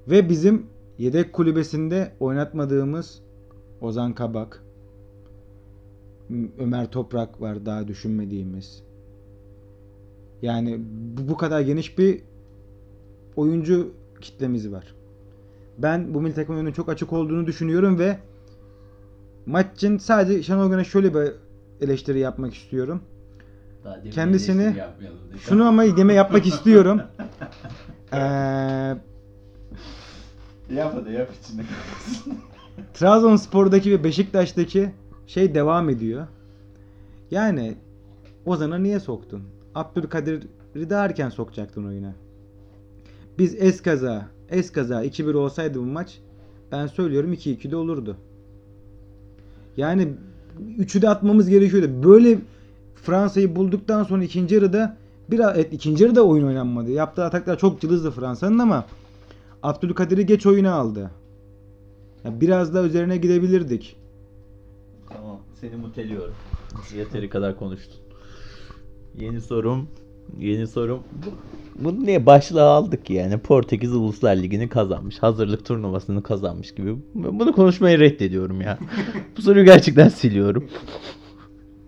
Ve 0.08 0.28
bizim 0.28 0.66
yedek 0.98 1.32
kulübesinde 1.32 2.12
oynatmadığımız 2.20 3.20
Ozan 3.80 4.12
Kabak, 4.14 4.62
Ömer 6.58 6.90
Toprak 6.90 7.40
var 7.40 7.66
daha 7.66 7.88
düşünmediğimiz. 7.88 8.82
Yani 10.42 10.80
bu, 11.28 11.36
kadar 11.36 11.60
geniş 11.60 11.98
bir 11.98 12.22
oyuncu 13.36 13.92
kitlemiz 14.20 14.72
var. 14.72 14.94
Ben 15.78 16.14
bu 16.14 16.20
milli 16.20 16.34
takımın 16.34 16.58
önünün 16.58 16.72
çok 16.72 16.88
açık 16.88 17.12
olduğunu 17.12 17.46
düşünüyorum 17.46 17.98
ve 17.98 18.18
maç 19.46 19.66
için 19.74 19.98
sadece 19.98 20.42
Şenol 20.42 20.70
Güneş'e 20.70 20.90
şöyle 20.90 21.14
bir 21.14 21.32
eleştiri 21.80 22.18
yapmak 22.18 22.54
istiyorum. 22.54 23.00
Daha 23.86 24.02
Kendisini-. 24.10 24.74
Şunu 25.38 25.64
ama 25.64 25.84
yeme 25.84 26.14
yapmak 26.14 26.46
istiyorum. 26.46 27.00
Ee, 28.12 28.18
Yap 30.70 30.94
hadi 30.94 31.12
yap 31.12 31.30
içinde. 31.42 31.62
Trabzonspor'daki 32.94 33.90
ve 33.92 34.04
Beşiktaş'taki 34.04 34.90
şey 35.26 35.54
devam 35.54 35.88
ediyor. 35.90 36.26
Yani 37.30 37.76
Ozan'a 38.46 38.78
niye 38.78 39.00
soktun? 39.00 39.42
Abdülkadir'i 39.74 40.90
daha 40.90 41.04
erken 41.04 41.28
sokacaktın 41.28 41.84
oyuna. 41.84 42.12
Biz 43.38 43.54
eskaza, 43.62 44.28
eskaza 44.50 45.04
2-1 45.04 45.34
olsaydı 45.36 45.78
bu 45.78 45.84
maç 45.84 46.18
ben 46.72 46.86
söylüyorum 46.86 47.32
2-2 47.32 47.70
de 47.70 47.76
olurdu. 47.76 48.16
Yani 49.76 50.08
üçü 50.78 51.02
de 51.02 51.08
atmamız 51.08 51.48
gerekiyordu. 51.48 51.90
Böyle 52.04 52.38
Fransa'yı 53.10 53.56
bulduktan 53.56 54.04
sonra 54.04 54.24
ikinci 54.24 54.54
yarıda 54.54 54.96
biraz 55.30 55.56
evet, 55.56 55.72
ikinci 55.72 56.04
yarıda 56.04 56.22
oyun 56.26 56.46
oynanmadı. 56.46 56.90
Yaptığı 56.90 57.24
ataklar 57.24 57.58
çok 57.58 57.80
cılızdı 57.80 58.10
Fransa'nın 58.10 58.58
ama 58.58 58.84
Abdülkadir'i 59.62 60.26
geç 60.26 60.46
oyuna 60.46 60.72
aldı. 60.72 61.10
Ya 62.24 62.40
biraz 62.40 62.74
daha 62.74 62.84
üzerine 62.84 63.16
gidebilirdik. 63.16 63.96
Tamam 65.08 65.38
seni 65.60 65.76
muteliyorum. 65.76 66.34
Yeteri 66.96 67.28
kadar 67.28 67.58
konuştun. 67.58 67.96
Yeni 69.18 69.40
sorum. 69.40 69.88
Yeni 70.38 70.66
sorum. 70.66 70.98
Bu- 71.26 71.84
Bunu 71.84 72.04
niye 72.04 72.26
başlığa 72.26 72.70
aldık 72.70 73.10
yani? 73.10 73.38
Portekiz 73.38 73.94
Uluslar 73.94 74.36
Ligi'ni 74.36 74.68
kazanmış. 74.68 75.18
Hazırlık 75.18 75.64
turnuvasını 75.64 76.22
kazanmış 76.22 76.74
gibi. 76.74 76.96
Bunu 77.14 77.52
konuşmayı 77.52 77.98
reddediyorum 77.98 78.60
ya. 78.60 78.78
Bu 79.36 79.42
soruyu 79.42 79.64
gerçekten 79.64 80.08
siliyorum. 80.08 80.64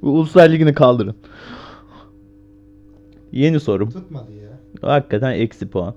Bu 0.02 0.10
Uluslar 0.10 0.50
Ligi'ni 0.50 0.74
kaldırın. 0.74 1.14
Yeni 3.32 3.60
sorum. 3.60 3.90
Tutmadı 3.90 4.32
ya. 4.32 4.48
Hakikaten 4.88 5.32
eksi 5.32 5.68
puan. 5.68 5.94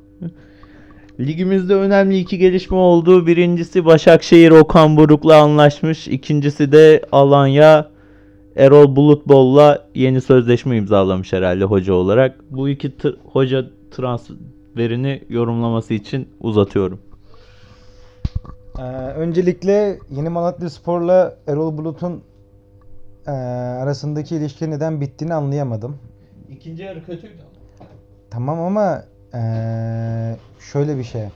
Ligimizde 1.20 1.75
önemli 1.75 2.17
iki 2.17 2.38
gelişme 2.38 2.77
oldu. 2.77 3.27
Birincisi 3.27 3.86
Başakşehir 3.86 4.51
Okan 4.51 4.98
Buruk'la 4.98 5.41
anlaşmış. 5.41 6.08
İkincisi 6.08 6.72
de 6.72 7.01
Alanya 7.12 7.89
Erol 8.55 8.96
Bulutbol'la 8.96 9.88
yeni 9.96 10.22
sözleşme 10.22 10.77
imzalamış 10.77 11.34
herhalde 11.34 11.63
hoca 11.63 11.93
olarak. 11.93 12.39
Bu 12.50 12.70
iki 12.70 12.89
tr- 12.89 13.17
hoca 13.34 13.65
transferini 13.91 15.24
yorumlaması 15.29 15.93
için 15.93 16.27
uzatıyorum. 16.39 17.00
Ee, 18.79 18.84
öncelikle 19.15 20.00
Yeni 20.12 20.29
Malatya 20.29 20.70
Spor'la 20.70 21.38
Erol 21.48 21.77
Bulut'un 21.77 22.22
ee, 23.28 23.32
arasındaki 23.32 24.36
ilişki 24.36 24.72
neden 24.72 25.01
bittiğini 25.01 25.34
anlayamadım. 25.34 25.98
İkinci 26.50 26.84
yarı 26.84 27.06
kötüydü 27.06 27.42
Tamam 28.30 28.60
ama 28.60 29.04
ee, 29.34 30.36
şöyle 30.60 30.98
bir 30.98 31.04
şey. 31.04 31.30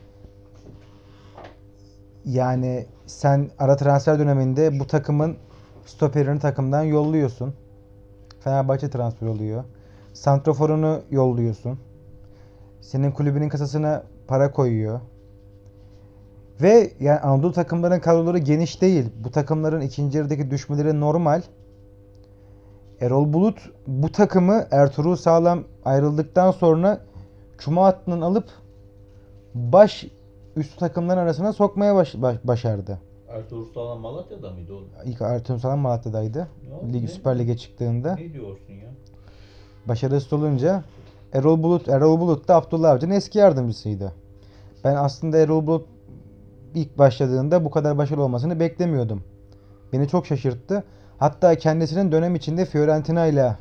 Yani 2.26 2.86
sen 3.06 3.50
ara 3.60 3.76
transfer 3.76 4.20
döneminde 4.20 4.80
bu 4.80 4.88
takımın 4.88 5.38
stoperini 5.86 6.40
takımdan 6.40 6.84
yolluyorsun. 6.84 7.54
Fenerbahçe 8.40 8.90
transfer 8.90 9.28
oluyor. 9.28 9.64
Santroforunu 10.14 11.02
yolluyorsun. 11.12 11.80
Senin 12.82 13.12
kulübünün 13.12 13.50
kasasına 13.50 14.04
para 14.28 14.52
koyuyor. 14.52 15.00
Ve 16.62 16.92
yani 17.00 17.20
Anadolu 17.20 17.54
takımlarının 17.54 18.00
kadroları 18.00 18.38
geniş 18.38 18.82
değil. 18.82 19.06
Bu 19.24 19.32
takımların 19.32 19.82
ikinci 19.82 20.18
yarıdaki 20.18 20.52
düşmeleri 20.52 21.00
normal. 21.00 21.42
Erol 23.02 23.34
Bulut 23.34 23.58
bu 23.88 24.12
takımı 24.12 24.68
Ertuğrul 24.72 25.16
Sağlam 25.16 25.64
ayrıldıktan 25.86 26.52
sonra 26.52 27.02
Cuma 27.58 27.86
hattından 27.86 28.22
alıp 28.22 28.46
baş 29.54 30.06
üst 30.56 30.80
takımların 30.80 31.18
arasına 31.20 31.54
sokmaya 31.54 31.96
baş- 31.96 32.16
baş- 32.16 32.38
başardı. 32.44 33.00
Ertuğrul 33.30 33.66
Sağlam 33.74 34.00
Malatya'da 34.00 34.52
mıydı 34.52 34.74
oğlum? 34.74 34.88
İlk 35.06 35.22
Ertuğrul 35.22 35.58
Sağlam 35.60 35.80
Malatya'daydı. 35.80 36.48
Ne 36.86 36.94
Lig, 36.94 37.10
Süper 37.10 37.40
Lig'e 37.40 37.58
çıktığında. 37.58 38.16
Ne 38.16 38.34
diyorsun 38.34 38.74
ya? 38.74 38.90
Başarısız 39.88 40.34
olunca 40.34 40.84
Erol 41.34 41.64
Bulut, 41.64 41.90
Erol 41.90 42.20
Bulut 42.20 42.48
da 42.48 42.56
Abdullah 42.56 42.92
Avcı'nın 42.92 43.14
eski 43.14 43.38
yardımcısıydı. 43.38 44.12
Ben 44.84 44.96
aslında 44.96 45.38
Erol 45.38 45.68
Bulut 45.68 45.86
ilk 46.76 46.98
başladığında 46.98 47.66
bu 47.66 47.72
kadar 47.72 47.98
başarılı 47.98 48.24
olmasını 48.24 48.60
beklemiyordum. 48.60 49.24
Beni 49.94 50.08
çok 50.08 50.26
şaşırttı. 50.26 50.84
Hatta 51.18 51.56
kendisinin 51.56 52.12
dönem 52.12 52.36
içinde 52.36 52.66
Fiorentina 52.66 53.26
ile 53.26 53.56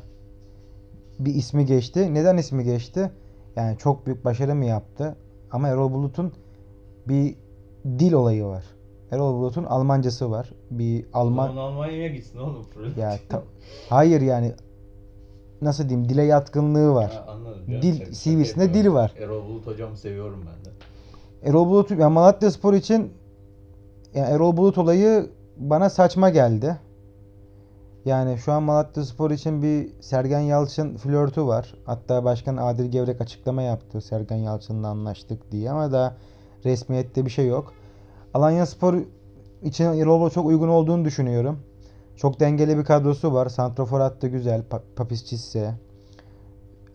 bir 1.19 1.35
ismi 1.35 1.65
geçti. 1.65 2.13
Neden 2.13 2.37
ismi 2.37 2.63
geçti? 2.63 3.11
Yani 3.55 3.77
çok 3.77 4.05
büyük 4.05 4.25
başarı 4.25 4.55
mı 4.55 4.65
yaptı? 4.65 5.15
Ama 5.51 5.67
Erol 5.67 5.91
Bulut'un 5.93 6.33
bir 7.07 7.35
dil 7.99 8.13
olayı 8.13 8.45
var. 8.45 8.63
Erol 9.11 9.33
Bulut'un 9.33 9.63
Almancası 9.63 10.31
var. 10.31 10.51
Bir 10.71 11.05
Alman 11.13 11.57
Almanya'ya 11.57 12.07
gitsin 12.07 12.39
oğlum. 12.39 12.65
ya 12.97 13.15
ta- 13.29 13.43
hayır 13.89 14.21
yani 14.21 14.53
nasıl 15.61 15.89
diyeyim 15.89 16.09
dile 16.09 16.23
yatkınlığı 16.23 16.93
var. 16.93 17.11
Ha, 17.25 17.31
anladım. 17.31 17.61
Dil- 17.67 17.93
Şaka- 17.93 17.97
şaka 17.99 18.11
CV'sinde 18.11 18.63
yapıyorum. 18.63 18.73
dil 18.73 18.89
var. 18.93 19.13
Erol 19.19 19.45
Bulut 19.47 19.67
hocamı 19.67 19.97
seviyorum 19.97 20.45
ben 20.47 20.65
de. 20.65 20.69
Erol 21.49 21.67
Bulut 21.67 21.91
yani 21.91 22.13
Malatya 22.13 22.51
Spor 22.51 22.73
için 22.73 23.13
yani 24.13 24.27
Erol 24.29 24.57
Bulut 24.57 24.77
olayı 24.77 25.29
bana 25.57 25.89
saçma 25.89 26.29
geldi. 26.29 26.77
Yani 28.05 28.37
şu 28.37 28.51
an 28.51 28.63
Malatya 28.63 29.05
Spor 29.05 29.31
için 29.31 29.61
bir 29.61 30.01
Sergen 30.01 30.39
Yalçın 30.39 30.97
flörtü 30.97 31.45
var. 31.45 31.75
Hatta 31.85 32.23
Başkan 32.23 32.57
Adil 32.57 32.85
Gevrek 32.85 33.21
açıklama 33.21 33.61
yaptı. 33.61 34.01
Sergen 34.01 34.35
Yalçın'la 34.35 34.87
anlaştık 34.87 35.51
diye 35.51 35.71
ama 35.71 35.91
daha 35.91 36.15
resmiyette 36.65 37.25
bir 37.25 37.29
şey 37.29 37.47
yok. 37.47 37.73
Alanya 38.33 38.65
Spor 38.65 38.95
için 39.63 40.05
Bulut 40.05 40.33
çok 40.33 40.45
uygun 40.45 40.67
olduğunu 40.67 41.05
düşünüyorum. 41.05 41.59
Çok 42.15 42.39
dengeli 42.39 42.77
bir 42.77 42.83
kadrosu 42.83 43.33
var. 43.33 43.49
Santrafor 43.49 43.99
hattı 43.99 44.27
güzel. 44.27 44.61
Pa- 44.61 44.81
Papis 44.95 45.25
Cisse. 45.25 45.73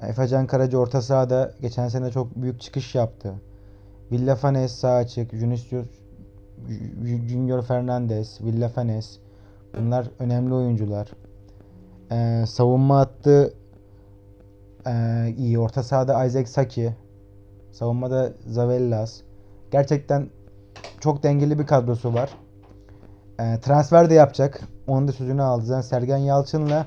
Efecan 0.01 0.47
Karaca 0.47 0.79
orta 0.79 1.03
sahada 1.03 1.55
geçen 1.61 1.89
sene 1.89 2.11
çok 2.11 2.37
büyük 2.37 2.61
çıkış 2.61 2.95
yaptı. 2.95 3.35
Villafanes 4.13 4.73
sağ 4.73 4.95
açık, 4.95 5.35
Junior 7.29 7.63
Fernandez, 7.63 8.41
Villafanes. 8.41 9.19
Bunlar 9.79 10.11
önemli 10.19 10.55
oyuncular. 10.55 11.09
Ee, 12.13 12.45
savunma 12.47 12.99
hattı 12.99 13.55
ee, 14.87 15.35
iyi. 15.39 15.59
Orta 15.59 15.83
sahada 15.83 16.25
Isaac 16.25 16.49
Saki. 16.49 16.95
Savunmada 17.73 18.33
Zavellas. 18.47 19.21
Gerçekten 19.71 20.31
çok 21.01 21.23
dengeli 21.23 21.59
bir 21.59 21.67
kadrosu 21.67 22.15
var. 22.15 22.31
Ee, 23.41 23.61
transfer 23.61 24.11
de 24.11 24.15
yapacak. 24.15 24.61
Onun 24.87 25.09
da 25.09 25.13
sözünü 25.13 25.43
aldı. 25.43 25.65
Zaten 25.65 25.81
Sergen 25.81 26.17
Yalçın'la 26.17 26.87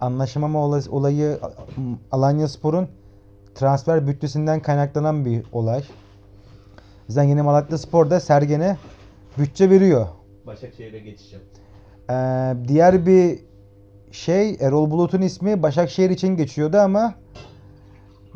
anlaşamama 0.00 0.58
olay- 0.58 0.88
olayı 0.90 1.38
Alanya 2.12 2.48
Spor'un 2.48 2.88
transfer 3.54 4.06
bütçesinden 4.06 4.60
kaynaklanan 4.62 5.24
bir 5.24 5.44
olay. 5.52 5.84
Zaten 7.08 7.28
yine 7.28 7.42
Malatya 7.42 7.78
Spor 7.78 8.10
da 8.10 8.20
Sergen'e 8.20 8.76
bütçe 9.38 9.70
veriyor. 9.70 10.06
Başakşehir'e 10.46 10.98
geçeceğim. 10.98 11.44
Ee, 12.10 12.14
diğer 12.68 13.06
bir 13.06 13.38
şey 14.10 14.56
Erol 14.60 14.90
Bulut'un 14.90 15.22
ismi 15.22 15.62
Başakşehir 15.62 16.10
için 16.10 16.36
geçiyordu 16.36 16.76
ama 16.76 17.14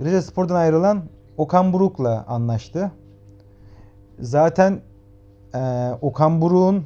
Rize 0.01 0.23
Spor'dan 0.23 0.55
ayrılan 0.55 1.05
Okan 1.37 1.73
Buruk'la 1.73 2.25
anlaştı. 2.29 2.93
Zaten 4.21 4.81
e, 5.55 5.91
Okan 6.01 6.41
Buruk'un 6.41 6.85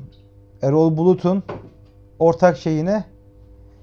Erol 0.62 0.96
Bulut'un 0.96 1.42
ortak 2.18 2.56
şeyine 2.56 3.04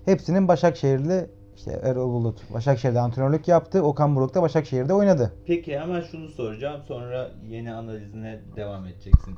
hepsinin 0.06 0.48
Başakşehirli 0.48 1.30
işte 1.56 1.80
Erol 1.84 2.14
Bulut 2.14 2.54
Başakşehir'de 2.54 3.00
antrenörlük 3.00 3.48
yaptı. 3.48 3.84
Okan 3.84 4.16
Buruk 4.16 4.36
da 4.36 4.42
Başakşehir'de 4.42 4.94
oynadı. 4.94 5.34
Peki 5.46 5.80
hemen 5.80 6.02
şunu 6.02 6.28
soracağım 6.30 6.82
sonra 6.88 7.32
yeni 7.48 7.74
analizine 7.74 8.42
devam 8.56 8.86
edeceksin. 8.86 9.36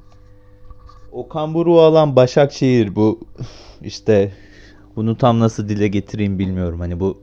Okan 1.11 1.53
Buruk'u 1.53 1.81
alan 1.81 2.15
Başakşehir 2.15 2.95
bu 2.95 3.19
işte 3.81 4.31
bunu 4.95 5.17
tam 5.17 5.39
nasıl 5.39 5.69
dile 5.69 5.87
getireyim 5.87 6.39
bilmiyorum. 6.39 6.79
Hani 6.79 6.99
bu 6.99 7.21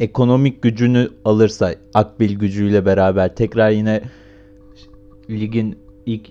ekonomik 0.00 0.62
gücünü 0.62 1.08
alırsa 1.24 1.74
Akbil 1.94 2.38
gücüyle 2.38 2.86
beraber 2.86 3.34
tekrar 3.34 3.70
yine 3.70 4.02
ligin 5.30 5.78
ilk 6.06 6.30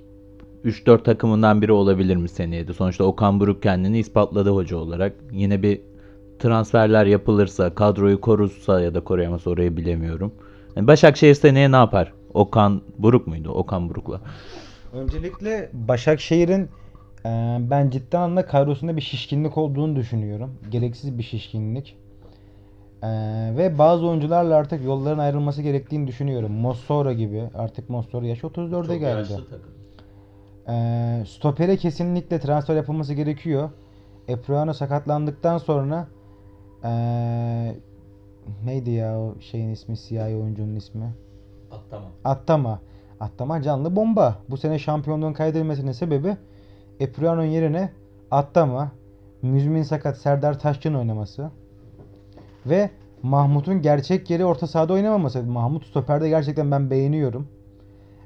3-4 0.65 1.03
takımından 1.03 1.61
biri 1.61 1.71
olabilir 1.71 2.15
mi 2.15 2.29
seneye 2.29 2.67
de? 2.67 2.73
Sonuçta 2.73 3.03
Okan 3.03 3.39
Buruk 3.39 3.63
kendini 3.63 3.99
ispatladı 3.99 4.49
hoca 4.49 4.77
olarak. 4.77 5.13
Yine 5.31 5.63
bir 5.63 5.81
transferler 6.39 7.05
yapılırsa, 7.05 7.75
kadroyu 7.75 8.21
korursa 8.21 8.81
ya 8.81 8.93
da 8.95 8.99
koruyamazsa 8.99 9.49
orayı 9.49 9.77
bilemiyorum. 9.77 10.33
Yani 10.75 10.87
Başakşehir 10.87 11.35
seneye 11.35 11.71
ne 11.71 11.75
yapar? 11.75 12.13
Okan 12.33 12.81
Buruk 12.97 13.27
muydu? 13.27 13.49
Okan 13.49 13.89
Buruk'la. 13.89 14.21
Öncelikle 14.93 15.69
Başakşehir'in 15.73 16.69
e, 17.25 17.57
ben 17.59 17.89
ciddi 17.89 18.17
anlamda 18.17 18.45
kadrosunda 18.45 18.95
bir 18.95 19.01
şişkinlik 19.01 19.57
olduğunu 19.57 19.95
düşünüyorum. 19.95 20.53
Gereksiz 20.71 21.17
bir 21.17 21.23
şişkinlik. 21.23 21.97
E, 23.03 23.07
ve 23.57 23.77
bazı 23.77 24.07
oyuncularla 24.07 24.55
artık 24.55 24.85
yolların 24.85 25.19
ayrılması 25.19 25.61
gerektiğini 25.61 26.07
düşünüyorum. 26.07 26.51
Mossora 26.51 27.13
gibi. 27.13 27.43
Artık 27.55 27.89
Mossora 27.89 28.25
yaş 28.25 28.39
34'e 28.39 28.97
geldi. 28.97 29.33
E, 30.67 31.25
stopere 31.27 31.77
kesinlikle 31.77 32.39
transfer 32.39 32.75
yapılması 32.75 33.13
gerekiyor. 33.13 33.69
Epriano 34.27 34.73
sakatlandıktan 34.73 35.57
sonra 35.57 36.07
e, 36.83 36.91
neydi 38.65 38.91
ya 38.91 39.19
o 39.19 39.35
şeyin 39.39 39.69
ismi 39.69 39.97
siyahi 39.97 40.35
oyuncunun 40.35 40.75
ismi? 40.75 41.13
Tamam. 41.89 42.09
Attama. 42.23 42.79
Attama 43.19 43.61
canlı 43.61 43.95
bomba. 43.95 44.35
Bu 44.49 44.57
sene 44.57 44.79
şampiyonluğun 44.79 45.33
kaydedilmesinin 45.33 45.91
sebebi 45.91 46.37
Epriano'nun 46.99 47.43
yerine 47.43 47.89
Attama, 48.31 48.91
Müzmin 49.41 49.83
Sakat, 49.83 50.17
Serdar 50.17 50.59
Taşçı'nın 50.59 50.97
oynaması. 50.97 51.51
Ve 52.65 52.89
Mahmut'un 53.23 53.81
gerçek 53.81 54.29
yeri 54.29 54.45
orta 54.45 54.67
sahada 54.67 54.93
oynamaması. 54.93 55.43
Mahmut 55.43 55.85
stoperde 55.85 56.29
gerçekten 56.29 56.71
ben 56.71 56.89
beğeniyorum. 56.89 57.47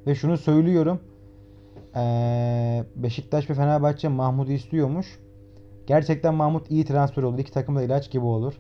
Ve 0.08 0.16
şunu 0.16 0.38
söylüyorum. 0.38 1.00
Ee, 1.96 2.84
Beşiktaş 2.96 3.50
ve 3.50 3.54
Fenerbahçe 3.54 4.08
Mahmut'u 4.08 4.52
istiyormuş. 4.52 5.20
Gerçekten 5.88 6.34
Mahmut 6.34 6.72
iyi 6.72 6.86
transfer 6.86 7.24
olur. 7.24 7.40
İki 7.40 7.52
takım 7.52 7.76
da 7.76 7.84
ilaç 7.84 8.12
gibi 8.12 8.26
olur. 8.26 8.54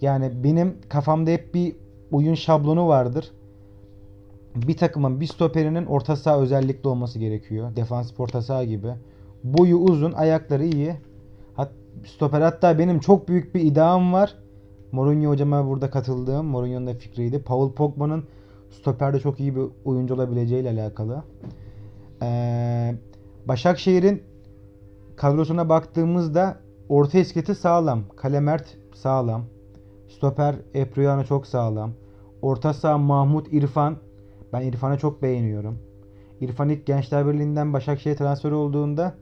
Yani 0.00 0.44
benim 0.44 0.76
kafamda 0.88 1.30
hep 1.30 1.54
bir 1.54 1.76
oyun 2.12 2.34
şablonu 2.34 2.88
vardır 2.88 3.32
bir 4.56 4.76
takımın 4.76 5.20
bir 5.20 5.26
stoperinin 5.26 5.86
orta 5.86 6.16
saha 6.16 6.40
özellikle 6.40 6.88
olması 6.88 7.18
gerekiyor. 7.18 7.76
Defansif 7.76 8.20
orta 8.20 8.42
saha 8.42 8.64
gibi. 8.64 8.88
Boyu 9.44 9.76
uzun, 9.76 10.12
ayakları 10.12 10.64
iyi. 10.64 10.96
Hat, 11.54 11.72
stoper 12.06 12.40
hatta 12.40 12.78
benim 12.78 13.00
çok 13.00 13.28
büyük 13.28 13.54
bir 13.54 13.60
iddiam 13.60 14.12
var. 14.12 14.34
Mourinho 14.92 15.30
hocama 15.30 15.68
burada 15.68 15.90
katıldığım, 15.90 16.46
Mourinho'nun 16.46 16.86
da 16.86 16.94
fikriydi. 16.94 17.42
Paul 17.42 17.72
Pogba'nın 17.72 18.24
stoperde 18.70 19.20
çok 19.20 19.40
iyi 19.40 19.56
bir 19.56 19.62
oyuncu 19.84 20.14
olabileceğiyle 20.14 20.70
alakalı. 20.70 21.22
Ee, 22.22 22.94
Başakşehir'in 23.46 24.22
kadrosuna 25.16 25.68
baktığımızda 25.68 26.56
orta 26.88 27.18
iskeleti 27.18 27.54
sağlam. 27.54 28.02
Kale 28.16 28.40
Mert 28.40 28.76
sağlam. 28.94 29.44
Stoper 30.08 30.54
Epriano 30.74 31.24
çok 31.24 31.46
sağlam. 31.46 31.92
Orta 32.42 32.74
saha 32.74 32.98
Mahmut 32.98 33.52
İrfan 33.52 33.96
ben 34.52 34.60
İrfan'ı 34.62 34.98
çok 34.98 35.22
beğeniyorum. 35.22 35.78
İrfan 36.40 36.68
ilk 36.68 36.86
Gençler 36.86 37.26
Birliği'nden 37.26 37.72
Başakşehir 37.72 38.16
transferi 38.16 38.54
olduğunda 38.54 39.14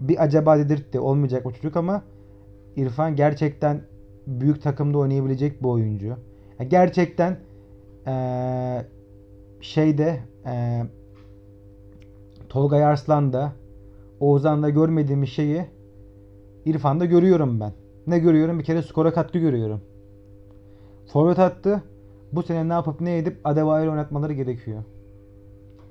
bir 0.00 0.22
acaba 0.22 0.58
dedirtti. 0.58 1.00
Olmayacak 1.00 1.46
o 1.46 1.52
çocuk 1.52 1.76
ama 1.76 2.02
İrfan 2.76 3.16
gerçekten 3.16 3.82
büyük 4.26 4.62
takımda 4.62 4.98
oynayabilecek 4.98 5.62
bir 5.62 5.68
oyuncu. 5.68 6.06
Yani 6.58 6.68
gerçekten 6.68 7.38
eee, 8.06 8.86
şeyde 9.60 10.20
eee 10.46 10.86
Tolga 12.48 12.76
Yarslan'da 12.76 13.52
Oğuzhan'da 14.20 14.70
görmediğim 14.70 15.26
şeyi 15.26 15.66
İrfan'da 16.64 17.04
görüyorum 17.04 17.60
ben. 17.60 17.72
Ne 18.06 18.18
görüyorum? 18.18 18.58
Bir 18.58 18.64
kere 18.64 18.82
skora 18.82 19.12
katkı 19.12 19.38
görüyorum. 19.38 19.80
Forvet 21.12 21.38
attı. 21.38 21.82
Bu 22.32 22.42
sene 22.42 22.68
ne 22.68 22.72
yapıp 22.72 23.00
ne 23.00 23.18
edip 23.18 23.40
Adebayor 23.44 23.92
oynatmaları 23.92 24.32
gerekiyor. 24.32 24.84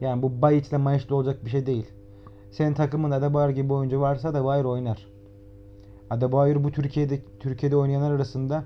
Yani 0.02 0.21
bu 0.21 0.41
Bayiç'le 0.41 0.71
Mayiç'le 0.71 1.12
olacak 1.12 1.45
bir 1.45 1.49
şey 1.49 1.65
değil. 1.65 1.86
Senin 2.52 2.73
takımın 2.73 3.12
Adebayor 3.12 3.49
gibi 3.49 3.73
oyuncu 3.73 4.02
varsa 4.02 4.30
Adebayor 4.30 4.65
oynar. 4.65 5.08
Adebayor 6.10 6.63
bu 6.63 6.71
Türkiye'de 6.71 7.19
Türkiye'de 7.39 7.75
oynayanlar 7.75 8.12
arasında 8.12 8.63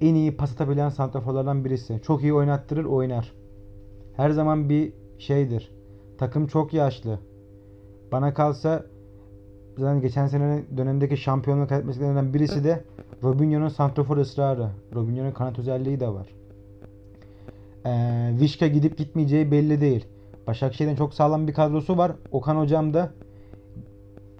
en 0.00 0.14
iyi 0.14 0.36
pas 0.36 0.52
atabilen 0.52 0.88
santraforlardan 0.88 1.64
birisi. 1.64 2.00
Çok 2.02 2.22
iyi 2.22 2.34
oynattırır, 2.34 2.84
oynar. 2.84 3.32
Her 4.16 4.30
zaman 4.30 4.68
bir 4.68 4.92
şeydir. 5.18 5.72
Takım 6.18 6.46
çok 6.46 6.74
yaşlı. 6.74 7.18
Bana 8.12 8.34
kalsa 8.34 8.84
zaten 9.78 10.00
geçen 10.00 10.26
sene 10.26 10.62
dönemdeki 10.76 11.16
şampiyonluk 11.16 11.68
kaybetmesinden 11.68 12.34
birisi 12.34 12.64
de 12.64 12.84
Robinho'nun 13.22 13.68
santrafor 13.68 14.16
ısrarı. 14.16 14.68
Robinho'nun 14.94 15.32
kanat 15.32 15.58
özelliği 15.58 16.00
de 16.00 16.08
var. 16.08 16.35
Ee, 17.86 18.30
Vişka 18.40 18.66
gidip 18.66 18.98
gitmeyeceği 18.98 19.50
belli 19.50 19.80
değil. 19.80 20.06
Başakşehir'in 20.46 20.96
çok 20.96 21.14
sağlam 21.14 21.48
bir 21.48 21.54
kadrosu 21.54 21.98
var. 21.98 22.12
Okan 22.30 22.56
hocam 22.56 22.94
da 22.94 23.10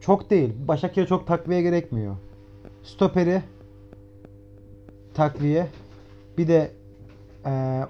çok 0.00 0.30
değil. 0.30 0.52
Başakşehir 0.68 1.06
çok 1.06 1.26
takviye 1.26 1.62
gerekmiyor. 1.62 2.16
Stoperi 2.82 3.42
takviye. 5.14 5.66
Bir 6.38 6.48
de 6.48 6.70
e, 7.46 7.82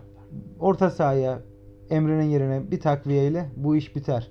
orta 0.61 0.91
sahaya 0.91 1.41
Emre'nin 1.91 2.31
yerine 2.31 2.71
bir 2.71 2.81
takviyeyle 2.81 3.47
bu 3.57 3.77
iş 3.77 3.97
biter. 3.97 4.31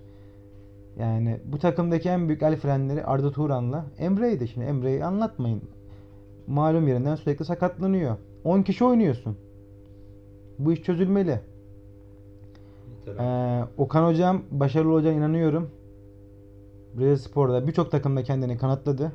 Yani 0.99 1.39
bu 1.45 1.59
takımdaki 1.59 2.09
en 2.09 2.27
büyük 2.27 2.43
el 2.43 2.55
frenleri 2.55 3.05
Arda 3.05 3.31
Turan'la 3.31 3.85
Emre'ydi. 3.99 4.47
Şimdi 4.47 4.65
Emre'yi 4.65 5.05
anlatmayın. 5.05 5.61
Malum 6.47 6.87
yerinden 6.87 7.15
sürekli 7.15 7.45
sakatlanıyor. 7.45 8.17
10 8.43 8.61
kişi 8.61 8.85
oynuyorsun. 8.85 9.37
Bu 10.59 10.73
iş 10.73 10.83
çözülmeli. 10.83 11.39
Ee, 13.19 13.63
Okan 13.77 14.07
hocam 14.07 14.41
başarılı 14.51 14.93
olacağına 14.93 15.17
inanıyorum. 15.17 15.69
Rize 16.97 17.17
Spor'da 17.17 17.67
birçok 17.67 17.91
takımda 17.91 18.23
kendini 18.23 18.57
kanıtladı. 18.57 19.11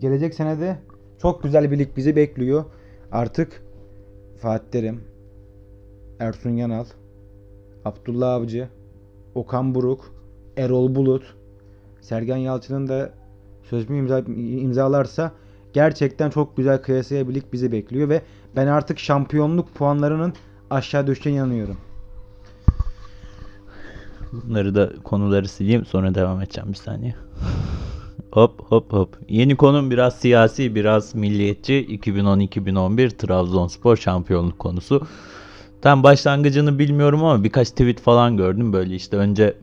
Gelecek 0.00 0.34
senede 0.34 0.78
çok 1.18 1.42
güzel 1.42 1.70
bir 1.70 1.78
lig 1.78 1.88
bizi 1.96 2.16
bekliyor. 2.16 2.64
Artık 3.12 3.62
Fatih 4.36 4.70
Terim, 4.70 5.00
Ersun 6.18 6.50
Yanal, 6.50 6.84
Abdullah 7.84 8.34
Avcı, 8.34 8.68
Okan 9.34 9.74
Buruk, 9.74 10.14
Erol 10.56 10.94
Bulut, 10.94 11.34
Sergen 12.00 12.36
Yalçın'ın 12.36 12.88
da 12.88 13.10
sözümü 13.62 13.98
imza, 13.98 14.18
imzalarsa 14.38 15.32
gerçekten 15.72 16.30
çok 16.30 16.56
güzel 16.56 16.82
kıyasaya 16.82 17.28
bir 17.28 17.34
lig 17.34 17.44
bizi 17.52 17.72
bekliyor 17.72 18.08
ve 18.08 18.22
ben 18.56 18.66
artık 18.66 18.98
şampiyonluk 18.98 19.74
puanlarının 19.74 20.32
aşağı 20.70 21.06
düşeceğine 21.06 21.38
inanıyorum. 21.38 21.76
Bunları 24.32 24.74
da 24.74 24.92
konuları 25.04 25.48
sileyim 25.48 25.84
sonra 25.84 26.14
devam 26.14 26.40
edeceğim 26.40 26.68
bir 26.68 26.76
saniye. 26.76 27.14
hop 28.32 28.62
hop 28.68 28.92
hop. 28.92 29.16
Yeni 29.28 29.56
konum 29.56 29.90
biraz 29.90 30.16
siyasi 30.16 30.74
biraz 30.74 31.14
milliyetçi. 31.14 32.00
2010-2011 32.04 33.10
Trabzonspor 33.16 33.96
şampiyonluk 33.96 34.58
konusu. 34.58 35.06
Tam 35.82 36.02
başlangıcını 36.02 36.78
bilmiyorum 36.78 37.24
ama 37.24 37.44
birkaç 37.44 37.70
tweet 37.70 38.00
falan 38.00 38.36
gördüm 38.36 38.72
böyle 38.72 38.94
işte 38.94 39.16
önce 39.16 39.56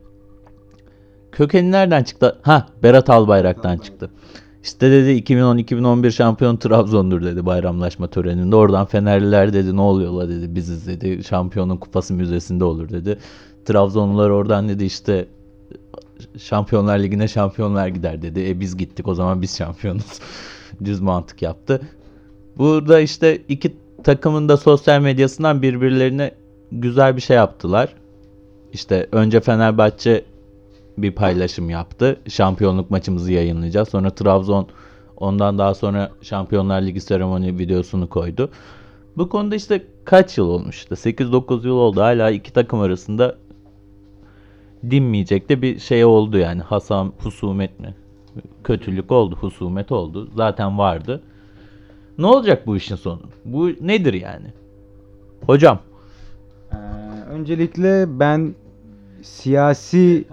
kökeni 1.32 1.72
nereden 1.72 2.04
çıktı? 2.04 2.38
Ha 2.42 2.66
Berat 2.82 3.10
Albayrak'tan 3.10 3.78
çıktı. 3.78 4.10
İşte 4.66 4.90
dedi 4.90 5.10
2010-2011 5.10 6.12
şampiyon 6.12 6.56
Trabzon'dur 6.56 7.22
dedi 7.22 7.46
bayramlaşma 7.46 8.06
töreninde. 8.06 8.56
Oradan 8.56 8.86
Fenerliler 8.86 9.52
dedi 9.52 9.76
ne 9.76 9.80
oluyor 9.80 10.12
la 10.12 10.28
dedi 10.28 10.54
biziz 10.54 10.86
dedi. 10.86 11.24
Şampiyonun 11.24 11.76
kupası 11.76 12.14
müzesinde 12.14 12.64
olur 12.64 12.88
dedi. 12.88 13.18
Trabzonlular 13.64 14.30
oradan 14.30 14.68
dedi 14.68 14.84
işte 14.84 15.26
Şampiyonlar 16.38 16.98
Ligi'ne 16.98 17.28
şampiyonlar 17.28 17.88
gider 17.88 18.22
dedi. 18.22 18.48
E 18.48 18.60
biz 18.60 18.76
gittik 18.76 19.08
o 19.08 19.14
zaman 19.14 19.42
biz 19.42 19.56
şampiyonuz. 19.56 20.20
Düz 20.84 21.00
mantık 21.00 21.42
yaptı. 21.42 21.80
Burada 22.58 23.00
işte 23.00 23.42
iki 23.48 23.76
takımın 24.04 24.48
da 24.48 24.56
sosyal 24.56 25.00
medyasından 25.00 25.62
birbirlerine 25.62 26.34
güzel 26.72 27.16
bir 27.16 27.22
şey 27.22 27.36
yaptılar. 27.36 27.94
İşte 28.72 29.08
önce 29.12 29.40
Fenerbahçe 29.40 30.24
bir 30.98 31.12
paylaşım 31.12 31.70
yaptı. 31.70 32.20
Şampiyonluk 32.28 32.90
maçımızı 32.90 33.32
yayınlayacağız. 33.32 33.88
Sonra 33.88 34.10
Trabzon 34.10 34.68
ondan 35.16 35.58
daha 35.58 35.74
sonra 35.74 36.10
Şampiyonlar 36.22 36.82
Ligi 36.82 37.00
seremoni 37.00 37.58
videosunu 37.58 38.08
koydu. 38.08 38.50
Bu 39.16 39.28
konuda 39.28 39.54
işte 39.54 39.84
kaç 40.04 40.38
yıl 40.38 40.48
olmuş 40.48 40.76
işte 40.76 40.94
8-9 40.94 41.66
yıl 41.66 41.76
oldu 41.76 42.00
hala 42.00 42.30
iki 42.30 42.52
takım 42.52 42.80
arasında 42.80 43.36
dinmeyecek 44.90 45.48
de 45.48 45.62
bir 45.62 45.78
şey 45.78 46.04
oldu 46.04 46.38
yani 46.38 46.62
hasam 46.62 47.12
husumet 47.18 47.80
mi? 47.80 47.94
Kötülük 48.64 49.12
oldu, 49.12 49.36
husumet 49.40 49.92
oldu. 49.92 50.30
Zaten 50.36 50.78
vardı. 50.78 51.22
Ne 52.18 52.26
olacak 52.26 52.66
bu 52.66 52.76
işin 52.76 52.96
sonu? 52.96 53.20
Bu 53.44 53.68
nedir 53.80 54.14
yani? 54.14 54.46
Hocam. 55.46 55.78
Ee, 56.72 56.76
öncelikle 57.30 58.20
ben 58.20 58.54
siyasi 59.22 60.24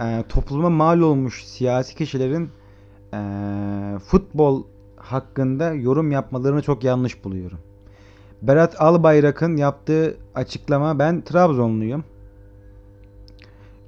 e, 0.00 0.24
topluma 0.28 0.70
mal 0.70 1.00
olmuş 1.00 1.44
siyasi 1.44 1.94
kişilerin 1.94 2.50
e, 3.14 3.18
futbol 3.98 4.64
hakkında 4.96 5.72
yorum 5.72 6.10
yapmalarını 6.10 6.62
çok 6.62 6.84
yanlış 6.84 7.24
buluyorum. 7.24 7.58
Berat 8.42 8.80
Albayrak'ın 8.80 9.56
yaptığı 9.56 10.16
açıklama 10.34 10.98
ben 10.98 11.20
Trabzonluyum. 11.20 12.04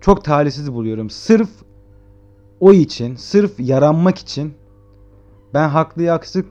Çok 0.01 0.25
talihsiz 0.25 0.73
buluyorum. 0.73 1.11
Sırf 1.11 1.49
o 2.61 2.73
için, 2.73 3.17
sırf 3.17 3.61
yaranmak 3.61 4.19
için 4.19 4.55
ben 5.55 5.69
haklı 5.69 6.09
haksız 6.09 6.45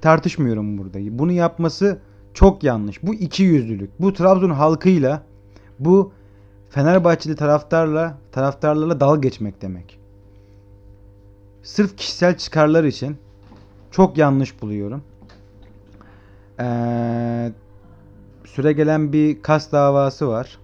tartışmıyorum 0.00 0.78
burada. 0.78 1.18
Bunu 1.18 1.32
yapması 1.32 1.98
çok 2.34 2.64
yanlış. 2.64 3.02
Bu 3.02 3.14
iki 3.14 3.42
yüzlülük. 3.42 3.90
Bu 4.00 4.12
Trabzon 4.12 4.50
halkıyla 4.50 5.22
bu 5.78 6.12
Fenerbahçeli 6.74 7.36
taraftarla 7.36 8.18
taraftarlarla 8.32 9.00
dalga 9.00 9.20
geçmek 9.20 9.62
demek. 9.62 9.98
Sırf 11.62 11.96
kişisel 11.96 12.38
çıkarlar 12.38 12.84
için 12.84 13.16
çok 13.90 14.18
yanlış 14.18 14.62
buluyorum. 14.62 15.02
Ee, 16.60 17.52
süre 18.44 18.72
gelen 18.72 19.12
bir 19.12 19.42
kas 19.42 19.72
davası 19.72 20.28
var. 20.28 20.58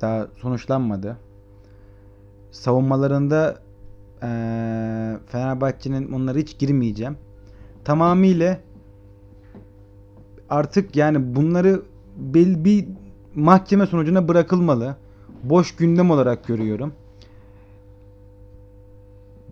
Daha 0.00 0.26
sonuçlanmadı. 0.36 1.16
Savunmalarında 2.50 3.58
ee, 4.22 5.16
Fenerbahçe'nin 5.26 6.12
onlara 6.12 6.38
hiç 6.38 6.58
girmeyeceğim. 6.58 7.16
Tamamıyla 7.84 8.58
artık 10.50 10.96
yani 10.96 11.36
bunları 11.36 11.82
bir 12.16 12.86
mahkeme 13.34 13.86
sonucuna 13.86 14.28
bırakılmalı. 14.28 14.96
Boş 15.42 15.76
gündem 15.76 16.10
olarak 16.10 16.46
görüyorum. 16.46 16.92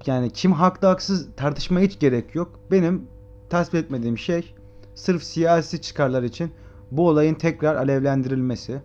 Yani 0.06 0.30
kim 0.30 0.52
haklı 0.52 0.88
haksız 0.88 1.26
tartışmaya 1.36 1.86
hiç 1.86 1.98
gerek 1.98 2.34
yok. 2.34 2.60
Benim 2.70 3.06
tasvip 3.50 3.84
etmediğim 3.84 4.18
şey 4.18 4.54
sırf 4.94 5.22
siyasi 5.22 5.80
çıkarlar 5.80 6.22
için 6.22 6.50
bu 6.90 7.08
olayın 7.08 7.34
tekrar 7.34 7.76
alevlendirilmesi. 7.76 8.80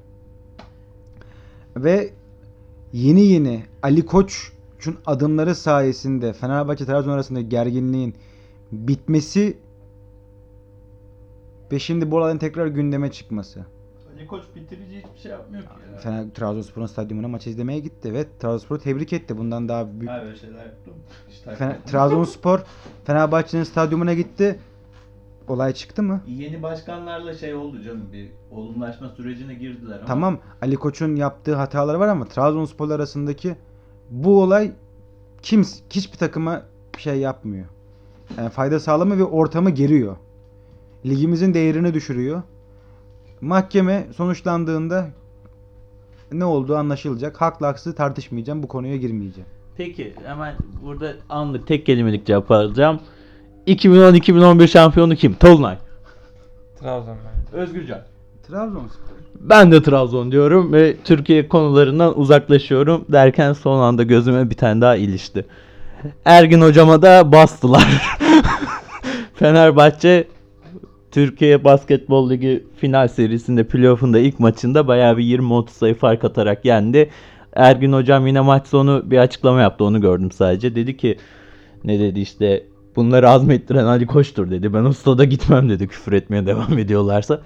Ve 1.78 2.14
yeni 2.94 3.22
yeni 3.22 3.64
Ali 3.84 4.06
Koç'un 4.06 4.98
adımları 5.06 5.56
sayesinde 5.56 6.34
Fenerbahçe 6.34 6.86
Trabzon 6.86 7.12
arasında 7.12 7.42
gerginliğin 7.42 8.16
bitmesi 8.72 9.58
ve 11.72 11.80
şimdi 11.80 12.12
bu 12.12 12.18
olayın 12.18 12.38
tekrar 12.38 12.68
gündeme 12.68 13.12
çıkması. 13.12 13.66
Ali 14.16 14.28
Koç 14.28 14.44
bitirici 14.56 14.98
hiçbir 14.98 15.20
şey 15.22 15.32
yapmıyor 15.32 15.64
ki 15.64 15.70
ya. 15.94 15.98
Fener 16.00 16.26
Trabzonspor'un 16.34 16.86
stadyumuna 16.86 17.28
maç 17.28 17.48
izlemeye 17.48 17.80
gitti 17.80 18.14
ve 18.14 18.26
Trabzonspor'u 18.40 18.80
tebrik 18.80 19.14
etti. 19.14 19.38
Bundan 19.38 19.70
daha 19.70 19.88
büyük. 20.00 20.12
böyle 20.24 20.36
şeyler 20.36 20.66
yaptım. 20.66 20.94
İşte 21.30 21.52
Fener- 21.52 21.84
Trabzonspor 21.86 22.64
Fenerbahçe'nin 23.06 23.64
stadyumuna 23.64 24.14
gitti. 24.14 24.60
Olay 25.48 25.74
çıktı 25.74 26.04
mı? 26.04 26.22
Yeni 26.28 26.64
başkanlarla 26.64 27.34
şey 27.34 27.54
oldu 27.54 27.82
canım 27.82 28.04
bir 28.14 28.32
olumlaşma 28.52 29.10
sürecine 29.10 29.54
girdiler 29.54 29.96
ama 29.98 30.06
Tamam 30.06 30.40
Ali 30.62 30.76
Koç'un 30.76 31.16
yaptığı 31.16 31.56
hatalar 31.56 31.96
var 31.96 32.08
ama 32.08 32.26
Trabzonspor 32.26 32.90
arasındaki 32.90 33.56
bu 34.10 34.42
olay 34.42 34.72
kim 35.42 35.64
hiçbir 35.90 36.18
takıma 36.18 36.62
şey 36.98 37.20
yapmıyor. 37.20 37.66
Yani 38.38 38.50
fayda 38.50 38.80
sağlamıyor 38.80 39.18
ve 39.18 39.24
ortamı 39.24 39.70
geriyor. 39.70 40.18
Ligimizin 41.06 41.54
değerini 41.54 41.94
düşürüyor. 41.94 42.42
Mahkeme 43.46 44.08
sonuçlandığında 44.18 45.08
ne 46.32 46.46
olduğu 46.46 46.76
anlaşılacak. 46.76 47.42
Haklı 47.42 47.66
haksız 47.66 47.96
tartışmayacağım. 47.96 48.64
Bu 48.64 48.68
konuya 48.68 48.98
girmeyeceğim. 48.98 49.50
Peki 49.78 50.14
hemen 50.26 50.56
burada 50.86 51.14
anlık 51.30 51.68
tek 51.68 51.86
kelimelik 51.86 52.26
cevap 52.26 52.52
alacağım. 52.52 53.00
2010-2011 53.68 54.68
şampiyonu 54.68 55.16
kim? 55.16 55.34
Tolunay. 55.34 55.78
Trabzon 56.80 57.16
bence. 57.26 57.64
Özgürcan. 57.64 58.02
Trabzonspor. 58.48 59.06
Ben 59.40 59.72
de 59.72 59.84
Trabzon 59.84 60.32
diyorum 60.32 60.74
ve 60.74 60.98
Türkiye 61.04 61.48
konularından 61.48 62.20
uzaklaşıyorum 62.20 63.06
derken 63.10 63.54
son 63.54 63.80
anda 63.80 64.04
gözüme 64.04 64.50
bir 64.50 64.58
tane 64.58 64.82
daha 64.82 64.96
ilişti. 64.96 65.46
Ergin 66.26 66.62
hocama 66.62 67.02
da 67.02 67.32
bastılar. 67.32 68.18
Fenerbahçe 69.36 70.28
Türkiye 71.16 71.64
Basketbol 71.64 72.30
Ligi 72.30 72.64
final 72.78 73.08
serisinde 73.08 73.64
playoff'unda 73.64 74.20
ilk 74.20 74.40
maçında 74.40 74.88
bayağı 74.88 75.18
bir 75.18 75.40
20-30 75.40 75.70
sayı 75.70 75.96
fark 75.96 76.24
atarak 76.24 76.66
yendi. 76.66 77.10
Ergin 77.54 77.94
hocam 77.94 78.28
yine 78.28 78.42
maç 78.42 78.68
sonu 78.68 79.12
bir 79.12 79.18
açıklama 79.18 79.62
yaptı 79.62 79.84
onu 79.84 80.02
gördüm 80.02 80.32
sadece. 80.32 80.76
Dedi 80.76 80.98
ki 80.98 81.18
ne 81.84 82.00
dedi 82.00 82.20
işte 82.20 82.64
bunları 82.96 83.30
azmettiren 83.30 83.86
Ali 83.86 84.08
Koç'tur 84.08 84.52
dedi. 84.52 84.74
Ben 84.74 84.84
o 84.84 84.94
stada 84.94 85.24
gitmem 85.24 85.70
dedi 85.70 85.88
küfür 85.88 86.14
etmeye 86.14 86.46
devam 86.46 86.78
ediyorlarsa. 86.78 87.42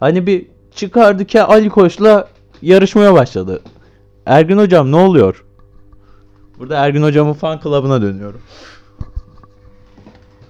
Hani 0.00 0.26
bir 0.26 0.46
çıkardı 0.74 1.24
ki 1.24 1.42
Ali 1.42 1.68
Koç'la 1.68 2.28
yarışmaya 2.62 3.14
başladı. 3.14 3.62
Ergin 4.26 4.58
hocam 4.58 4.92
ne 4.92 4.96
oluyor? 4.96 5.44
Burada 6.58 6.76
Ergin 6.76 7.02
hocamın 7.02 7.32
fan 7.32 7.60
club'ına 7.62 8.02
dönüyorum. 8.02 8.40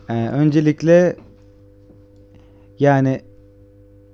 Ee, 0.09 0.29
öncelikle 0.29 1.17
yani 2.81 3.21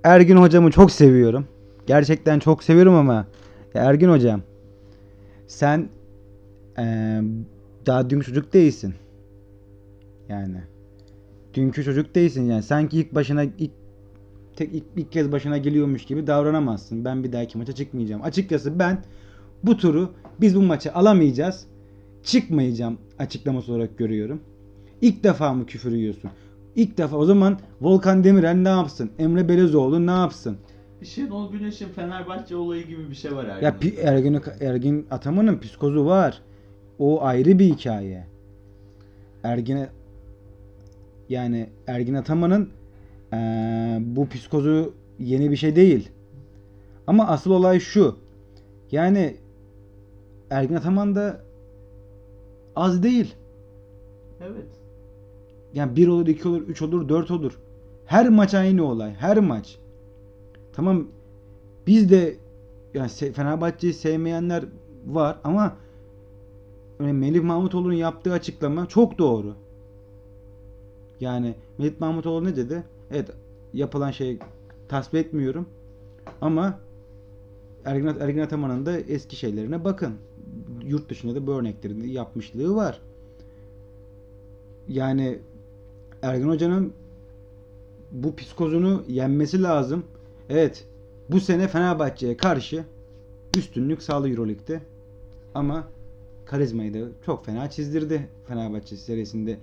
Ergin 0.04 0.36
hocamı 0.36 0.70
çok 0.70 0.90
seviyorum. 0.90 1.46
Gerçekten 1.86 2.38
çok 2.38 2.62
seviyorum 2.64 2.94
ama 2.94 3.26
ya 3.74 3.84
Ergin 3.84 4.08
hocam 4.08 4.42
sen 5.46 5.88
eee, 6.78 7.22
daha 7.86 8.10
dünkü 8.10 8.26
çocuk 8.26 8.52
değilsin. 8.52 8.94
Yani 10.28 10.56
dünkü 11.54 11.84
çocuk 11.84 12.14
değilsin 12.14 12.44
yani. 12.44 12.62
Sanki 12.62 12.98
ilk 12.98 13.14
başına 13.14 13.44
ilk 13.44 13.70
tek 14.56 14.74
ilk, 14.74 14.84
ilk 14.96 15.12
kez 15.12 15.32
başına 15.32 15.58
geliyormuş 15.58 16.04
gibi 16.04 16.26
davranamazsın. 16.26 17.04
Ben 17.04 17.24
bir 17.24 17.32
dahaki 17.32 17.58
maça 17.58 17.72
çıkmayacağım. 17.72 18.22
Açıkçası 18.22 18.78
ben 18.78 19.04
bu 19.62 19.76
turu 19.76 20.10
biz 20.40 20.56
bu 20.56 20.62
maçı 20.62 20.92
alamayacağız. 20.92 21.66
Çıkmayacağım 22.22 22.98
açıklaması 23.18 23.72
olarak 23.72 23.98
görüyorum. 23.98 24.40
İlk 25.00 25.24
defa 25.24 25.54
mı 25.54 25.66
küfür 25.66 25.92
yiyorsun? 25.92 26.30
İlk 26.76 26.98
defa. 26.98 27.16
O 27.16 27.24
zaman 27.24 27.58
Volkan 27.80 28.24
Demirel 28.24 28.54
ne 28.56 28.68
yapsın? 28.68 29.10
Emre 29.18 29.48
Belezoğlu 29.48 30.06
ne 30.06 30.10
yapsın? 30.10 30.56
Şenol 31.02 31.52
Güneş'in 31.52 31.88
Fenerbahçe 31.88 32.56
olayı 32.56 32.86
gibi 32.86 33.10
bir 33.10 33.14
şey 33.14 33.36
var 33.36 33.44
Ergin. 33.44 33.66
Ya 33.66 33.70
Pi- 33.72 34.00
Ergin, 34.00 34.42
Ergin 34.60 35.06
Ataman'ın 35.10 35.58
psikozu 35.58 36.06
var. 36.06 36.42
O 36.98 37.22
ayrı 37.22 37.58
bir 37.58 37.64
hikaye. 37.64 38.26
Ergin 39.44 39.86
yani 41.28 41.70
Ergin 41.86 42.14
Ataman'ın 42.14 42.70
eee, 43.32 43.98
bu 44.00 44.28
psikozu 44.28 44.94
yeni 45.18 45.50
bir 45.50 45.56
şey 45.56 45.76
değil. 45.76 46.08
Ama 47.06 47.26
asıl 47.28 47.50
olay 47.50 47.80
şu. 47.80 48.16
Yani 48.92 49.36
Ergin 50.50 50.74
Ataman 50.74 51.14
da 51.14 51.40
az 52.76 53.02
değil. 53.02 53.34
Evet. 54.40 54.66
Yani 55.76 55.96
1 55.96 56.08
olur, 56.08 56.26
2 56.26 56.48
olur, 56.48 56.62
3 56.62 56.82
olur, 56.82 57.08
4 57.08 57.30
olur. 57.30 57.58
Her 58.06 58.28
maç 58.28 58.54
aynı 58.54 58.84
olay. 58.84 59.14
Her 59.14 59.38
maç. 59.38 59.78
Tamam 60.72 61.06
biz 61.86 62.10
de 62.10 62.36
yani 62.94 63.08
Fenerbahçe'yi 63.08 63.94
sevmeyenler 63.94 64.64
var 65.06 65.38
ama 65.44 65.76
öyle 66.98 67.12
Melih 67.12 67.42
Mahmutoğlu'nun 67.42 67.92
yaptığı 67.92 68.32
açıklama 68.32 68.86
çok 68.86 69.18
doğru. 69.18 69.54
Yani 71.20 71.54
Melih 71.78 72.00
Mahmutoğlu 72.00 72.44
ne 72.44 72.56
dedi? 72.56 72.82
Evet 73.10 73.30
yapılan 73.72 74.10
şey 74.10 74.38
tasvip 74.88 75.14
etmiyorum 75.14 75.66
ama 76.40 76.78
Ergin, 77.84 78.06
Ergin 78.20 78.40
Ataman'ın 78.40 78.86
da 78.86 78.98
eski 78.98 79.36
şeylerine 79.36 79.84
bakın. 79.84 80.14
Yurt 80.84 81.10
dışında 81.10 81.34
da 81.34 81.46
bu 81.46 81.52
örnekleri 81.52 82.10
yapmışlığı 82.10 82.74
var. 82.74 83.00
Yani 84.88 85.38
Ergin 86.26 86.48
Hoca'nın 86.48 86.92
bu 88.12 88.36
psikozunu 88.36 89.04
yenmesi 89.08 89.62
lazım. 89.62 90.04
Evet. 90.50 90.84
Bu 91.30 91.40
sene 91.40 91.68
Fenerbahçe'ye 91.68 92.36
karşı 92.36 92.84
üstünlük 93.56 94.02
sağladı 94.02 94.28
Euroleague'de. 94.28 94.80
Ama 95.54 95.88
karizmayı 96.46 96.94
da 96.94 96.98
çok 97.26 97.46
fena 97.46 97.70
çizdirdi 97.70 98.28
Fenerbahçe 98.48 98.96
serisinde. 98.96 99.58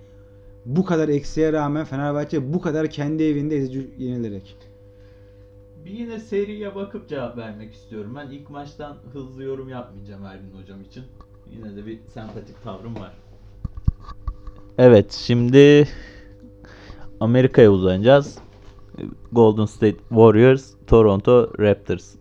Bu 0.66 0.84
kadar 0.84 1.08
eksiğe 1.08 1.52
rağmen 1.52 1.84
Fenerbahçe 1.84 2.52
bu 2.52 2.60
kadar 2.60 2.90
kendi 2.90 3.22
evinde 3.22 3.56
ezici 3.56 3.90
yenilerek. 3.98 4.56
Bir 5.84 5.90
yine 5.90 6.18
seriye 6.18 6.74
bakıp 6.74 7.08
cevap 7.08 7.36
vermek 7.36 7.74
istiyorum. 7.74 8.14
Ben 8.16 8.30
ilk 8.30 8.50
maçtan 8.50 8.96
hızlı 9.12 9.42
yorum 9.42 9.68
yapmayacağım 9.68 10.24
Ergin 10.24 10.62
hocam 10.62 10.82
için. 10.82 11.04
Yine 11.52 11.76
de 11.76 11.86
bir 11.86 11.98
sempatik 12.14 12.62
tavrım 12.62 12.94
var. 12.94 13.14
Evet, 14.78 15.12
şimdi 15.12 15.88
Amerika'ya 17.24 17.70
uzanacağız. 17.70 18.38
Golden 19.32 19.66
State 19.66 19.98
Warriors, 20.08 20.70
Toronto 20.86 21.52
Raptors. 21.58 22.14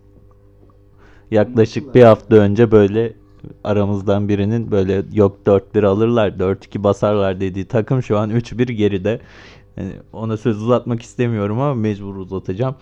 Yaklaşık 1.31 1.95
bir 1.95 2.03
hafta 2.03 2.35
önce 2.35 2.71
böyle 2.71 3.13
aramızdan 3.63 4.29
birinin 4.29 4.71
böyle 4.71 5.03
yok 5.13 5.37
4-1 5.45 5.85
alırlar, 5.85 6.29
4-2 6.29 6.83
basarlar 6.83 7.39
dediği 7.39 7.65
takım 7.65 8.03
şu 8.03 8.17
an 8.17 8.29
3-1 8.29 8.71
geride. 8.71 9.19
Yani 9.77 9.91
ona 10.13 10.37
söz 10.37 10.61
uzatmak 10.61 11.01
istemiyorum 11.01 11.61
ama 11.61 11.73
mecbur 11.73 12.15
uzatacağım. 12.15 12.75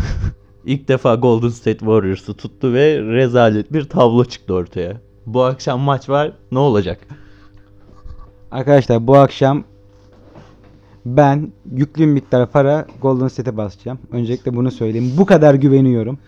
İlk 0.66 0.88
defa 0.88 1.14
Golden 1.14 1.48
State 1.48 1.78
Warriors'ı 1.78 2.34
tuttu 2.34 2.72
ve 2.72 3.02
rezalet 3.02 3.72
bir 3.72 3.84
tablo 3.84 4.24
çıktı 4.24 4.54
ortaya. 4.54 5.00
Bu 5.26 5.42
akşam 5.42 5.80
maç 5.80 6.08
var. 6.08 6.32
Ne 6.52 6.58
olacak? 6.58 6.98
Arkadaşlar 8.50 9.06
bu 9.06 9.16
akşam 9.16 9.64
ben 11.06 11.52
yüklü 11.72 12.02
bir 12.02 12.06
miktar 12.12 12.50
para 12.50 12.86
Golden 13.02 13.28
State'e 13.28 13.56
basacağım. 13.56 13.98
Öncelikle 14.12 14.56
bunu 14.56 14.70
söyleyeyim. 14.70 15.12
Bu 15.18 15.26
kadar 15.26 15.54
güveniyorum. 15.54 16.18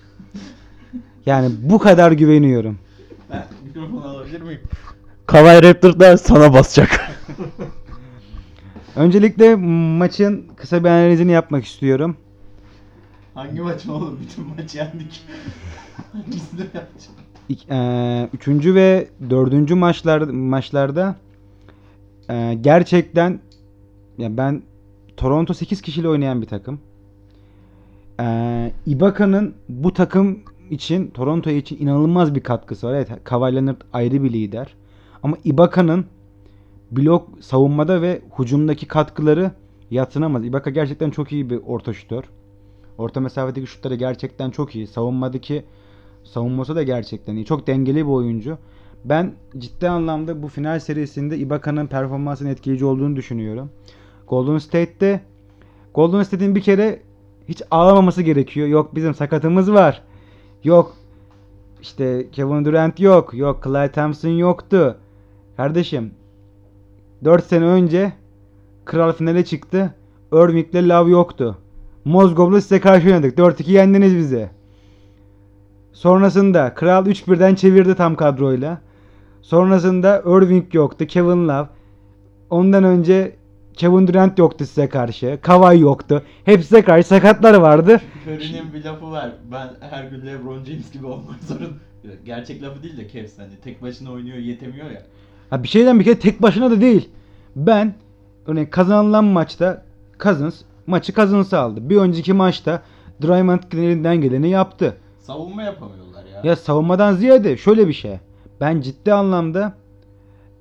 Yani 1.27 1.51
bu 1.63 1.79
kadar 1.79 2.13
güveniyorum. 2.13 2.79
Ben 3.31 3.45
mikrofonu 3.65 4.05
alabilir 4.09 4.41
miyim? 4.41 4.61
Kawhi 5.27 5.63
Raptor 5.63 6.01
da 6.01 6.17
sana 6.19 6.53
basacak. 6.53 7.01
Öncelikle 8.97 9.55
maçın 9.99 10.45
kısa 10.57 10.85
bir 10.85 10.89
analizini 10.89 11.33
yapmak 11.33 11.65
istiyorum. 11.65 12.17
Hangi 13.35 13.61
maç 13.61 13.87
oğlum? 13.87 14.19
Bütün 14.23 14.47
maçı 14.47 14.79
yendik. 14.79 15.25
Hangisini 16.13 16.61
yapacağım? 16.61 17.17
İk- 17.49 17.67
eee, 17.71 18.29
üçüncü 18.33 18.75
ve 18.75 19.09
dördüncü 19.31 19.75
maçlar 19.75 20.21
maçlarda 20.23 21.17
eee, 22.31 22.55
gerçekten 22.55 23.41
ya 24.19 24.37
ben 24.37 24.63
Toronto 25.17 25.55
8 25.55 25.83
kişiyle 25.83 26.09
oynayan 26.09 26.43
bir 26.43 26.47
takım. 26.47 26.81
Eee 28.21 28.73
Ibaka'nın 28.87 29.55
bu 29.69 29.93
takım 29.93 30.39
için 30.71 31.11
Toronto 31.11 31.51
için 31.51 31.79
inanılmaz 31.79 32.35
bir 32.35 32.41
katkısı 32.41 32.87
var. 32.87 32.95
Evet, 32.95 33.09
Kawhi 33.25 33.55
Leonard 33.55 33.81
ayrı 33.93 34.23
bir 34.23 34.33
lider. 34.33 34.75
Ama 35.23 35.37
Ibaka'nın 35.45 36.07
blok 36.91 37.29
savunmada 37.41 38.03
ve 38.03 38.23
hücumdaki 38.39 38.87
katkıları 38.87 39.51
yatsınamaz. 39.91 40.45
Ibaka 40.45 40.71
gerçekten 40.71 41.11
çok 41.11 41.33
iyi 41.33 41.51
bir 41.51 41.61
orta 41.67 41.93
şutör. 41.93 42.25
Orta 42.99 43.21
mesafedeki 43.21 43.67
şutları 43.67 43.95
gerçekten 43.95 44.51
çok 44.51 44.75
iyi. 44.75 44.87
Savunmadaki 44.87 45.65
savunması 46.25 46.77
da 46.77 46.83
gerçekten 46.83 47.37
iyi. 47.37 47.45
Çok 47.45 47.67
dengeli 47.67 47.97
bir 47.97 48.11
oyuncu. 48.11 48.59
Ben 49.05 49.33
ciddi 49.59 49.89
anlamda 49.89 50.43
bu 50.43 50.49
final 50.49 50.81
serisinde 50.81 51.39
Ibaka'nın 51.39 51.87
performansının 51.87 52.51
etkileyici 52.51 52.85
olduğunu 52.85 53.17
düşünüyorum. 53.17 53.71
Golden 54.29 54.59
State'te 54.59 55.21
Golden 55.95 56.23
State'in 56.23 56.55
bir 56.55 56.61
kere 56.61 57.01
hiç 57.49 57.63
ağlamaması 57.71 58.23
gerekiyor. 58.23 58.69
Yok 58.69 58.95
bizim 58.95 59.15
sakatımız 59.15 59.73
var. 59.73 60.03
Yok 60.65 60.97
işte 61.83 62.31
Kevin 62.33 62.65
Durant 62.65 63.01
yok. 63.01 63.35
Yok 63.35 63.63
Klay 63.63 63.93
Thompson 63.93 64.29
yoktu. 64.29 64.97
Kardeşim 65.57 66.11
4 67.25 67.45
sene 67.45 67.65
önce 67.65 68.13
Kral 68.85 69.13
finale 69.13 69.45
çıktı. 69.45 69.95
Irving'le 70.33 70.89
Love 70.89 71.11
yoktu. 71.11 71.59
Mozgov'la 72.05 72.61
size 72.61 72.81
karşı 72.81 73.07
oynadık. 73.07 73.39
4-2 73.39 73.71
yendiniz 73.71 74.17
bizi. 74.17 74.51
Sonrasında 75.93 76.75
Kral 76.75 77.07
3-1'den 77.07 77.55
çevirdi 77.55 77.95
tam 77.95 78.17
kadroyla. 78.17 78.81
Sonrasında 79.43 80.23
Irving 80.27 80.75
yoktu. 80.75 81.07
Kevin 81.07 81.49
Love. 81.49 81.69
Ondan 82.51 82.85
önce 82.85 83.37
Kevin 83.77 84.07
Durant 84.07 84.39
yoktu 84.39 84.67
size 84.67 84.89
karşı. 84.89 85.39
Kawhi 85.43 85.81
yoktu. 85.81 86.23
Hepsize 86.45 86.83
karşı 86.83 87.09
sakatlar 87.09 87.55
vardı. 87.55 88.01
Curry'nin 88.27 88.73
bir 88.75 88.85
lafı 88.85 89.11
var. 89.11 89.33
Ben 89.53 89.69
her 89.91 90.05
gün 90.05 90.27
LeBron 90.27 90.65
James 90.65 90.93
gibi 90.93 91.07
olmak 91.07 91.43
zorunda. 91.49 91.67
Gerçek 92.25 92.63
lafı 92.63 92.83
değil 92.83 92.97
de 92.97 93.09
Cavs 93.09 93.39
hani 93.39 93.51
tek 93.65 93.83
başına 93.83 94.13
oynuyor 94.13 94.37
yetemiyor 94.39 94.91
ya. 94.91 95.03
Ha 95.51 95.63
bir 95.63 95.69
şeyden 95.69 96.01
bir 96.01 96.05
kere 96.05 96.19
tek 96.19 96.43
başına 96.43 96.71
da 96.71 96.81
değil. 96.81 97.09
Ben 97.57 97.95
örneğin 98.47 98.67
kazanılan 98.67 99.25
maçta 99.25 99.85
Cousins 100.21 100.63
maçı 100.87 101.13
Cousins'a 101.13 101.59
aldı. 101.61 101.91
Bir 101.91 101.97
önceki 101.97 102.33
maçta 102.33 102.83
Draymond 103.23 103.61
Green 103.71 103.83
elinden 103.83 104.17
geleni 104.17 104.49
yaptı. 104.51 104.97
Savunma 105.21 105.63
yapamıyorlar 105.63 106.25
ya. 106.25 106.41
Ya 106.45 106.57
savunmadan 106.57 107.15
ziyade 107.15 107.57
şöyle 107.57 107.89
bir 107.89 107.93
şey. 107.93 108.19
Ben 108.61 108.81
ciddi 108.81 109.13
anlamda 109.13 109.73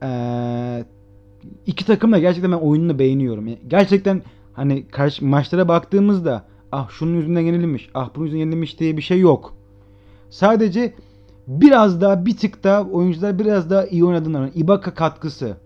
eee, 0.04 0.86
iki 1.66 1.86
takım 1.86 2.12
da 2.12 2.20
gerçekten 2.20 2.52
ben 2.52 2.58
oyununu 2.58 3.00
beğeniyorum. 3.00 3.48
Yani 3.48 3.60
gerçekten 3.68 4.22
hani 4.54 4.88
karşı 4.88 5.26
maçlara 5.26 5.68
baktığımızda 5.68 6.46
ah 6.72 6.90
şunun 6.90 7.16
yüzünden 7.16 7.42
yenilmiş, 7.42 7.90
ah 7.94 8.10
bunun 8.16 8.26
yüzünden 8.26 8.46
yenilmiş 8.46 8.80
diye 8.80 8.98
bir 8.98 9.02
şey 9.02 9.20
yok. 9.20 9.54
Sadece 10.30 10.94
biraz 11.48 12.02
daha 12.02 12.26
bir 12.26 12.38
tık 12.38 12.64
daha 12.64 12.84
oyuncular 12.84 13.40
biraz 13.40 13.70
daha 13.70 13.86
iyi 13.86 14.06
oynadığından 14.06 14.52
Ibaka 14.56 14.94
katkısı, 14.94 15.58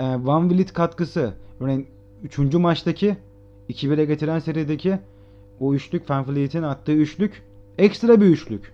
eee 0.00 0.16
Van 0.24 0.50
Vliet 0.50 0.72
katkısı, 0.72 1.32
örneğin 1.60 1.86
3. 2.22 2.54
maçtaki 2.54 3.16
2-1'e 3.70 4.04
getiren 4.04 4.38
serideki 4.38 4.98
o 5.60 5.74
üçlük 5.74 6.10
Van 6.10 6.28
Vliet'in 6.28 6.62
attığı 6.62 6.92
üçlük 6.92 7.42
ekstra 7.78 8.20
bir 8.20 8.26
üçlük. 8.26 8.72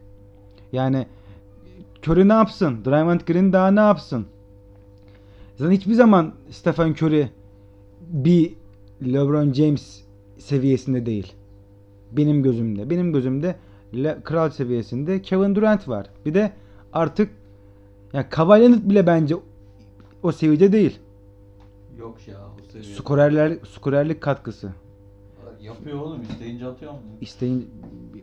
Yani 0.73 1.07
Curry 2.07 2.29
ne 2.29 2.33
yapsın? 2.33 2.85
Draymond 2.85 3.21
Green 3.21 3.53
daha 3.53 3.71
ne 3.71 3.81
yapsın? 3.81 4.27
Zaten 5.57 5.73
hiçbir 5.73 5.95
zaman 5.95 6.33
Stephen 6.51 6.91
Curry 6.93 7.29
bir 8.01 8.55
LeBron 9.03 9.53
James 9.53 10.03
seviyesinde 10.39 11.07
değil. 11.07 11.33
Benim 12.13 12.43
gözümde. 12.43 12.91
Benim 12.91 13.13
gözümde 13.13 13.57
Le- 13.95 14.19
kral 14.25 14.51
seviyesinde 14.51 15.23
Kevin 15.23 15.55
Durant 15.55 15.89
var. 15.89 16.07
Bir 16.27 16.35
de 16.35 16.53
artık 16.93 17.31
ya 18.13 18.29
Kawhi 18.29 18.61
Leonard 18.63 18.91
bile 18.91 19.07
bence 19.07 19.35
o 20.23 20.33
seviyede 20.33 20.73
değil. 20.73 20.99
Yok 21.99 22.29
ya 22.29 22.37
o 22.39 22.71
seviyede. 22.73 22.95
Skorerler, 22.95 23.59
skorerlik 23.75 24.21
katkısı. 24.21 24.71
Yapıyor 25.63 26.01
oğlum 26.01 26.23
isteyince 26.23 26.67
atıyor 26.67 26.93
mu? 26.93 26.99
İsteyin 27.21 27.71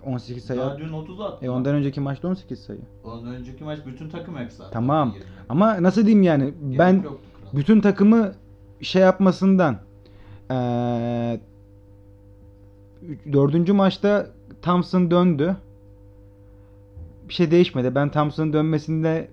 18 0.06 0.46
sayı. 0.46 0.60
Daha 0.60 0.78
dün 0.78 0.94
30 0.94 1.22
attı. 1.22 1.46
E 1.46 1.50
ondan 1.50 1.76
önceki 1.76 2.02
maçta 2.02 2.28
18 2.28 2.60
sayı. 2.60 2.80
Ondan 3.04 3.36
önceki 3.36 3.64
maç 3.64 3.80
bütün 3.86 4.10
takım 4.10 4.36
attı. 4.36 4.64
Tamam. 4.72 5.16
Ama 5.50 5.84
nasıl 5.84 6.02
diyeyim 6.06 6.24
yani 6.24 6.44
Gerek 6.44 6.80
ben 6.80 6.94
yoktu 6.94 7.10
kral. 7.42 7.60
bütün 7.60 7.82
takımı 7.82 8.32
şey 8.82 9.02
yapmasından 9.02 9.76
üç- 13.10 13.34
dördüncü 13.34 13.74
maçta 13.74 14.28
Thompson 14.62 15.12
döndü. 15.12 15.56
Bir 17.30 17.34
şey 17.34 17.52
değişmedi. 17.52 17.96
Ben 17.96 18.10
Thompson'ın 18.10 18.54
dönmesinde 18.54 19.28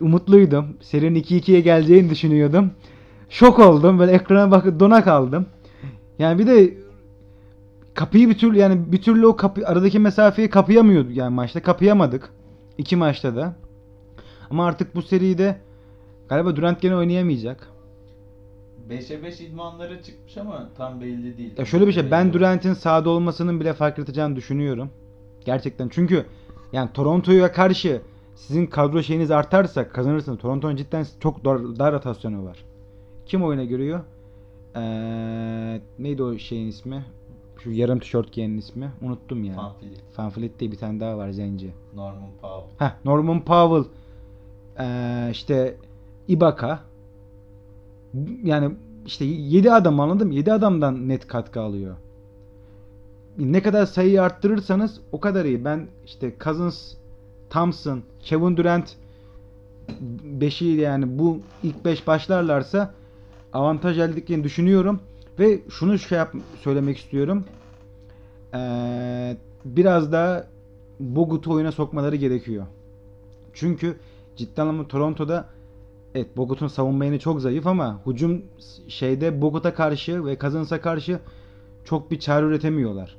umutluydum. 0.00 0.66
Serinin 0.80 1.20
2-2'ye 1.22 1.60
geleceğini 1.60 2.10
düşünüyordum. 2.10 2.70
Şok 3.30 3.58
oldum. 3.58 3.98
Böyle 3.98 4.12
ekrana 4.12 4.50
bakıp 4.50 4.80
dona 4.80 5.04
kaldım. 5.04 5.46
Yani 6.18 6.38
bir 6.38 6.46
de 6.46 6.74
kapıyı 7.94 8.28
bir 8.28 8.38
türlü 8.38 8.58
yani 8.58 8.92
bir 8.92 9.02
türlü 9.02 9.26
o 9.26 9.36
kapı 9.36 9.66
aradaki 9.66 9.98
mesafeyi 9.98 10.50
kapayamıyordu 10.50 11.10
yani 11.10 11.34
maçta 11.34 11.62
kapayamadık. 11.62 12.30
İki 12.78 12.96
maçta 12.96 13.36
da. 13.36 13.54
Ama 14.50 14.66
artık 14.66 14.94
bu 14.94 15.02
seride 15.02 15.56
galiba 16.28 16.56
Durant 16.56 16.80
gene 16.80 16.96
oynayamayacak. 16.96 17.68
5'e 18.90 19.22
5 19.22 19.40
idmanları 19.40 20.02
çıkmış 20.02 20.36
ama 20.36 20.68
tam 20.76 21.00
belli 21.00 21.38
değil. 21.38 21.52
Ya 21.58 21.64
şöyle 21.64 21.86
bir 21.86 21.92
şey 21.92 22.10
ben 22.10 22.32
Durant'in 22.32 22.74
sahada 22.74 23.10
olmasının 23.10 23.60
bile 23.60 23.72
fark 23.72 23.98
yaratacağını 23.98 24.36
düşünüyorum. 24.36 24.90
Gerçekten 25.44 25.88
çünkü 25.88 26.26
yani 26.72 26.90
Toronto'ya 26.94 27.52
karşı 27.52 28.02
sizin 28.34 28.66
kadro 28.66 29.02
şeyiniz 29.02 29.30
artarsa 29.30 29.88
kazanırsınız. 29.88 30.38
Toronto'nun 30.38 30.76
cidden 30.76 31.06
çok 31.20 31.44
dar, 31.44 31.78
dar 31.78 31.94
rotasyonu 31.94 32.44
var. 32.44 32.64
Kim 33.26 33.44
oyuna 33.44 33.64
giriyor? 33.64 34.00
Ee, 34.76 35.80
neydi 35.98 36.22
o 36.22 36.38
şeyin 36.38 36.68
ismi? 36.68 37.04
Şu 37.64 37.70
yarım 37.70 37.98
tişört 37.98 38.32
giyenin 38.32 38.58
ismi. 38.58 38.92
Unuttum 39.02 39.44
ya. 39.44 39.54
Pamphlet, 39.54 40.00
Fanflet 40.12 40.60
diye 40.60 40.72
bir 40.72 40.76
tane 40.76 41.00
daha 41.00 41.18
var 41.18 41.30
zenci. 41.30 41.70
Norman 41.94 42.30
Powell. 42.40 42.86
Heh, 42.86 42.92
Norman 43.04 43.44
Powell 43.44 43.84
ee, 44.78 45.28
işte 45.32 45.76
Ibaka 46.28 46.80
yani 48.44 48.74
işte 49.06 49.24
7 49.24 49.72
adam 49.72 50.00
anladım 50.00 50.30
7 50.30 50.52
adamdan 50.52 51.08
net 51.08 51.26
katkı 51.26 51.60
alıyor. 51.60 51.96
Ne 53.38 53.62
kadar 53.62 53.86
sayıyı 53.86 54.22
arttırırsanız 54.22 55.00
o 55.12 55.20
kadar 55.20 55.44
iyi. 55.44 55.64
Ben 55.64 55.86
işte 56.06 56.34
Cousins, 56.44 56.94
Thompson, 57.50 58.02
Kevin 58.20 58.56
Durant 58.56 58.96
beşiyle 60.22 60.82
yani 60.82 61.18
bu 61.18 61.38
ilk 61.62 61.84
5 61.84 62.06
başlarlarsa 62.06 62.94
avantaj 63.52 63.98
elde 63.98 64.04
edeceklerini 64.04 64.44
düşünüyorum 64.44 65.00
ve 65.38 65.60
şunu 65.70 65.98
şey 65.98 66.18
yap 66.18 66.34
söylemek 66.60 66.98
istiyorum. 66.98 67.44
Ee, 68.54 69.36
biraz 69.64 70.12
da 70.12 70.46
Bogut'u 71.00 71.52
oyuna 71.52 71.72
sokmaları 71.72 72.16
gerekiyor. 72.16 72.66
Çünkü 73.54 73.96
ciddi 74.36 74.62
anlamda 74.62 74.88
Toronto'da 74.88 75.48
evet 76.14 76.36
Bogut'un 76.36 76.68
savunma 76.68 77.04
yine 77.04 77.18
çok 77.18 77.40
zayıf 77.40 77.66
ama 77.66 78.00
hücum 78.06 78.42
şeyde 78.88 79.42
Bogut'a 79.42 79.74
karşı 79.74 80.26
ve 80.26 80.38
Cousins'a 80.38 80.80
karşı 80.80 81.20
çok 81.84 82.10
bir 82.10 82.18
çare 82.20 82.46
üretemiyorlar. 82.46 83.16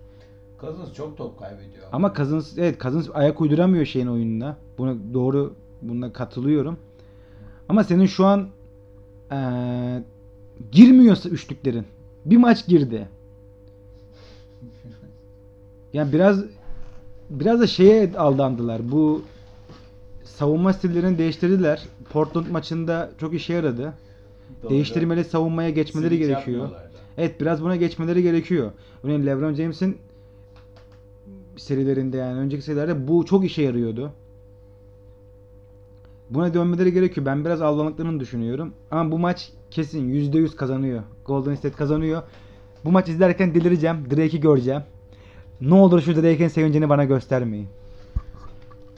Cousins 0.62 0.94
çok 0.94 1.18
top 1.18 1.40
kaybediyor. 1.40 1.86
Ama 1.92 2.14
Cousins 2.14 2.58
evet 2.58 2.82
Cousins 2.82 3.10
ayak 3.14 3.42
uyduramıyor 3.42 3.86
şeyin 3.86 4.08
oyununa. 4.08 4.58
Buna 4.78 4.96
doğru 5.14 5.54
buna 5.82 6.14
katılıyorum. 6.14 6.78
Ama 7.70 7.84
senin 7.84 8.06
şu 8.06 8.26
an 8.26 8.48
eee 9.32 10.04
girmiyorsa 10.72 11.30
üçlüklerin. 11.30 11.86
Bir 12.26 12.38
maç 12.38 12.68
girdi. 12.68 13.08
Yani 15.94 16.14
biraz 16.14 16.44
biraz 17.30 17.60
da 17.60 17.68
şeye 17.68 18.12
aldandılar. 18.18 18.92
Bu 18.92 19.22
savunma 20.24 20.74
stillerini 20.74 21.18
değiştirdiler. 21.18 21.84
Portland 22.10 22.48
maçında 22.48 23.12
çok 23.20 23.34
işe 23.34 23.54
yaradı. 23.54 23.94
Değiştirmeli 24.70 25.24
savunmaya 25.24 25.70
geçmeleri 25.70 26.18
gerekiyor. 26.18 26.70
Evet 27.18 27.42
biraz 27.42 27.62
buna 27.64 27.76
geçmeleri 27.76 28.24
gerekiyor. 28.24 28.72
Örneğin 29.04 29.26
LeBron 29.26 29.54
James'in 29.54 29.98
serilerinde 31.58 32.18
yani 32.18 32.40
önceki 32.40 32.64
serilerde 32.64 33.08
bu 33.08 33.26
çok 33.26 33.46
işe 33.46 33.62
yarıyordu. 33.62 34.12
Buna 36.30 36.54
dönmeleri 36.54 36.94
gerekiyor. 36.94 37.26
Ben 37.26 37.46
biraz 37.46 37.62
aldandıklarını 37.62 38.20
düşünüyorum. 38.20 38.74
Ama 38.92 39.12
bu 39.12 39.20
maç 39.20 39.50
kesin 39.72 40.10
%100 40.10 40.56
kazanıyor. 40.56 41.04
Golden 41.26 41.56
State 41.56 41.76
kazanıyor. 41.76 42.22
Bu 42.86 42.92
maç 42.92 43.10
izlerken 43.10 43.56
delireceğim. 43.56 43.98
Drake'i 44.12 44.40
göreceğim. 44.40 44.82
Ne 45.62 45.74
olur 45.74 46.02
şu 46.02 46.16
Drake'in 46.16 46.48
sevincini 46.48 46.90
bana 46.90 47.06
göstermeyin. 47.06 47.68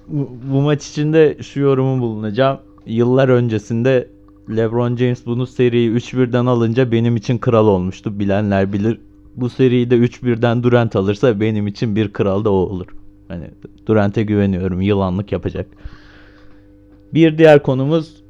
Bu, 0.08 0.30
bu 0.52 0.62
maç 0.62 0.88
içinde 0.88 1.38
şu 1.42 1.60
yorumu 1.60 2.02
bulunacağım. 2.02 2.60
Yıllar 2.86 3.30
öncesinde 3.30 4.08
LeBron 4.50 4.96
James 4.96 5.26
bunu 5.26 5.48
seriyi 5.48 5.92
3-1'den 5.92 6.46
alınca 6.46 6.92
benim 6.92 7.16
için 7.16 7.38
kral 7.38 7.68
olmuştu. 7.68 8.20
Bilenler 8.20 8.74
bilir. 8.74 9.00
Bu 9.36 9.50
seriyi 9.50 9.90
de 9.90 9.96
3-1'den 9.96 10.64
Durant 10.64 10.96
alırsa 10.96 11.40
benim 11.40 11.68
için 11.68 11.96
bir 11.96 12.14
kral 12.14 12.46
da 12.46 12.52
o 12.52 12.56
olur. 12.56 12.88
Hani 13.28 13.48
Durant'e 13.86 14.24
güveniyorum. 14.24 14.82
Yılanlık 14.82 15.32
yapacak. 15.32 15.68
Bir 17.16 17.38
diğer 17.38 17.64
konumuz 17.64 18.24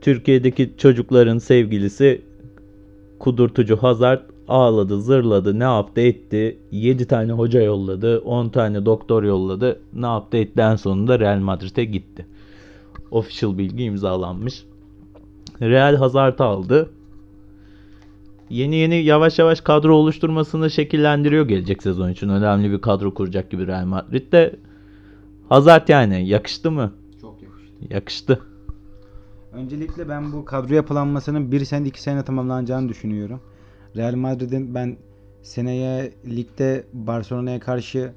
Türkiye'deki 0.00 0.74
çocukların 0.78 1.38
sevgilisi 1.38 2.22
kudurtucu 3.18 3.76
Hazard 3.76 4.20
ağladı, 4.48 5.02
zırladı, 5.02 5.58
ne 5.58 5.64
yaptı 5.64 6.00
etti. 6.00 6.58
7 6.70 7.06
tane 7.06 7.32
hoca 7.32 7.62
yolladı, 7.62 8.18
10 8.18 8.48
tane 8.48 8.86
doktor 8.86 9.22
yolladı. 9.22 9.80
Ne 9.94 10.06
yaptı 10.06 10.36
etti 10.36 10.60
en 10.60 10.76
sonunda 10.76 11.20
Real 11.20 11.38
Madrid'e 11.38 11.84
gitti. 11.84 12.26
Official 13.10 13.58
bilgi 13.58 13.84
imzalanmış. 13.84 14.64
Real 15.60 15.96
Hazard'ı 15.96 16.44
aldı. 16.44 16.90
Yeni 18.50 18.76
yeni 18.76 18.96
yavaş 18.96 19.38
yavaş 19.38 19.60
kadro 19.60 19.94
oluşturmasını 19.94 20.70
şekillendiriyor 20.70 21.48
gelecek 21.48 21.82
sezon 21.82 22.10
için. 22.10 22.28
Önemli 22.28 22.70
bir 22.72 22.80
kadro 22.80 23.14
kuracak 23.14 23.50
gibi 23.50 23.66
Real 23.66 23.84
Madrid'de. 23.84 24.56
Hazard 25.48 25.88
yani 25.88 26.28
yakıştı 26.28 26.70
mı? 26.70 26.92
Yakıştı. 27.90 28.42
Öncelikle 29.52 30.08
ben 30.08 30.32
bu 30.32 30.44
kadro 30.44 30.74
yapılanmasının 30.74 31.52
bir 31.52 31.64
sene 31.64 31.88
iki 31.88 32.02
sene 32.02 32.24
tamamlanacağını 32.24 32.88
düşünüyorum. 32.88 33.40
Real 33.96 34.14
Madrid'in 34.14 34.74
ben 34.74 34.96
seneye 35.42 36.12
ligde 36.26 36.84
Barcelona'ya 36.92 37.60
karşı 37.60 38.12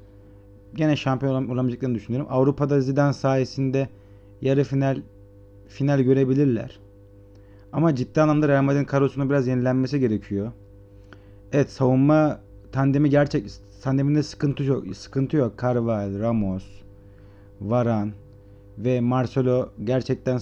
gene 0.74 0.96
şampiyon 0.96 1.32
olam- 1.32 1.50
olamayacaklarını 1.50 1.94
düşünüyorum. 1.94 2.28
Avrupa'da 2.30 2.80
Zidane 2.80 3.12
sayesinde 3.12 3.88
yarı 4.42 4.64
final 4.64 5.02
final 5.68 6.00
görebilirler. 6.00 6.80
Ama 7.72 7.94
ciddi 7.94 8.20
anlamda 8.22 8.48
Real 8.48 8.62
Madrid'in 8.62 8.84
kadrosuna 8.84 9.28
biraz 9.30 9.46
yenilenmesi 9.46 10.00
gerekiyor. 10.00 10.52
Evet 11.52 11.70
savunma 11.70 12.40
tandemi 12.72 13.10
gerçek 13.10 13.50
tandeminde 13.82 14.22
sıkıntı 14.22 14.64
yok. 14.64 14.84
Sıkıntı 14.96 15.36
yok. 15.36 15.54
Carvalho, 15.62 16.18
Ramos, 16.18 16.64
Varane 17.60 18.12
ve 18.78 19.00
Marcelo 19.00 19.68
gerçekten 19.84 20.40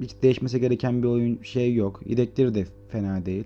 hiç 0.00 0.10
değişmesi 0.22 0.60
gereken 0.60 1.02
bir 1.02 1.08
oyun 1.08 1.42
şey 1.42 1.74
yok. 1.74 2.00
İdekleri 2.04 2.54
de 2.54 2.66
fena 2.88 3.26
değil. 3.26 3.44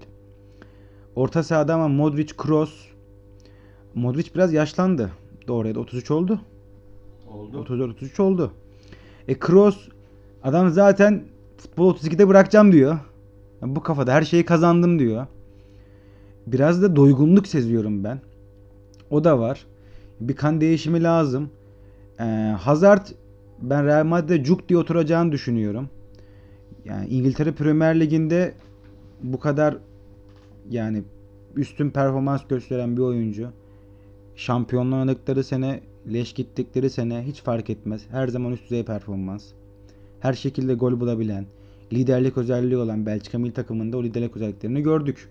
Orta 1.17 1.43
sahada 1.43 1.75
ama 1.75 1.89
Modric, 1.89 2.35
Kroos. 2.37 2.75
Modric 3.95 4.31
biraz 4.35 4.53
yaşlandı. 4.53 5.11
Doğru 5.49 5.69
ya 5.69 5.75
da 5.75 5.81
33 5.81 6.11
oldu. 6.11 6.41
Oldu. 7.35 7.59
34 7.59 7.91
33 7.91 8.21
oldu. 8.21 8.53
E 9.29 9.39
Kroos 9.39 9.89
adam 10.43 10.71
zaten 10.71 11.25
futbol 11.59 11.95
32'de 11.95 12.29
bırakacağım 12.29 12.73
diyor. 12.73 12.99
Yani 13.63 13.77
bu 13.77 13.83
kafada 13.83 14.13
her 14.13 14.23
şeyi 14.23 14.45
kazandım 14.45 14.99
diyor. 14.99 15.27
Biraz 16.47 16.83
da 16.83 16.97
doygunluk 16.97 17.47
seziyorum 17.47 18.05
ben. 18.05 18.21
O 19.11 19.25
da 19.25 19.39
var. 19.39 19.67
Bir 20.21 20.37
kan 20.37 20.61
değişimi 20.61 21.03
lazım. 21.03 21.51
Ee, 22.21 22.55
Hazard 22.61 23.07
ben 23.63 23.87
Real 23.87 24.05
Madrid'de 24.05 24.45
cuk 24.45 24.69
diye 24.69 24.79
oturacağını 24.79 25.33
düşünüyorum. 25.33 25.89
Yani 26.85 27.09
İngiltere 27.09 27.53
Premier 27.53 28.01
Ligi'nde 28.01 28.55
bu 29.23 29.41
kadar 29.41 29.77
yani 30.71 31.03
üstün 31.57 31.91
performans 31.91 32.47
gösteren 32.49 32.97
bir 32.97 33.03
oyuncu. 33.03 33.49
Şampiyonluğa 34.37 35.43
sene, 35.43 35.81
leş 36.13 36.33
gittikleri 36.33 36.91
sene 36.91 37.23
hiç 37.27 37.43
fark 37.43 37.71
etmez. 37.71 38.03
Her 38.11 38.29
zaman 38.29 38.53
üst 38.53 38.65
düzey 38.65 38.85
performans. 38.85 39.45
Her 40.21 40.33
şekilde 40.33 40.75
gol 40.75 41.01
bulabilen, 41.01 41.47
liderlik 41.93 42.39
özelliği 42.39 42.77
olan 42.77 43.07
Belçika 43.07 43.39
milli 43.39 43.53
takımında 43.53 43.97
o 43.97 44.05
liderlik 44.05 44.37
özelliklerini 44.37 44.83
gördük. 44.83 45.29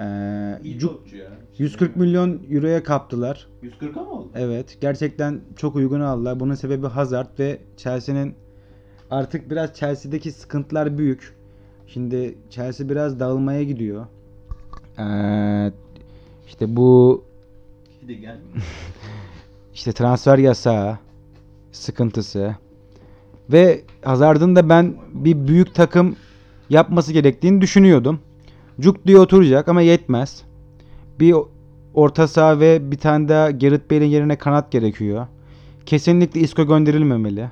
Ee, 0.00 0.04
Cuk- 0.78 1.00
140 1.58 1.96
milyon 1.96 2.40
euroya 2.50 2.82
kaptılar. 2.82 3.48
140 3.62 3.96
mı 3.96 4.10
oldu? 4.10 4.28
Evet, 4.34 4.78
gerçekten 4.80 5.40
çok 5.56 5.76
uygun 5.76 6.00
aldılar. 6.00 6.40
Bunun 6.40 6.54
sebebi 6.54 6.86
Hazard 6.86 7.38
ve 7.38 7.58
Chelsea'nin 7.76 8.34
artık 9.10 9.50
biraz 9.50 9.74
Chelsea'deki 9.74 10.32
sıkıntılar 10.32 10.98
büyük. 10.98 11.36
Şimdi 11.86 12.38
Chelsea 12.50 12.88
biraz 12.88 13.20
dağılmaya 13.20 13.62
gidiyor. 13.62 14.06
Ee, 14.98 15.72
işte 16.46 16.76
bu 16.76 17.24
işte 19.74 19.92
transfer 19.92 20.38
yasağı 20.38 20.98
sıkıntısı 21.72 22.56
ve 23.52 23.84
Hazard'ın 24.02 24.56
da 24.56 24.68
ben 24.68 24.94
bir 25.14 25.48
büyük 25.48 25.74
takım 25.74 26.16
yapması 26.70 27.12
gerektiğini 27.12 27.60
düşünüyordum. 27.60 28.20
Cuk 28.80 29.06
diye 29.06 29.18
oturacak 29.18 29.68
ama 29.68 29.80
yetmez. 29.80 30.42
Bir 31.20 31.34
orta 31.94 32.28
saha 32.28 32.60
ve 32.60 32.90
bir 32.90 32.98
tane 32.98 33.28
daha 33.28 33.50
Gareth 33.50 33.90
Bale'in 33.90 34.10
yerine 34.10 34.36
kanat 34.36 34.70
gerekiyor. 34.72 35.26
Kesinlikle 35.86 36.40
Isco 36.40 36.66
gönderilmemeli. 36.66 37.50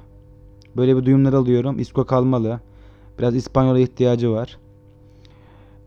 Böyle 0.76 0.96
bir 0.96 1.04
duyumlar 1.04 1.32
alıyorum. 1.32 1.78
Isco 1.78 2.04
kalmalı. 2.04 2.60
Biraz 3.18 3.36
İspanyol'a 3.36 3.78
ihtiyacı 3.78 4.30
var. 4.30 4.58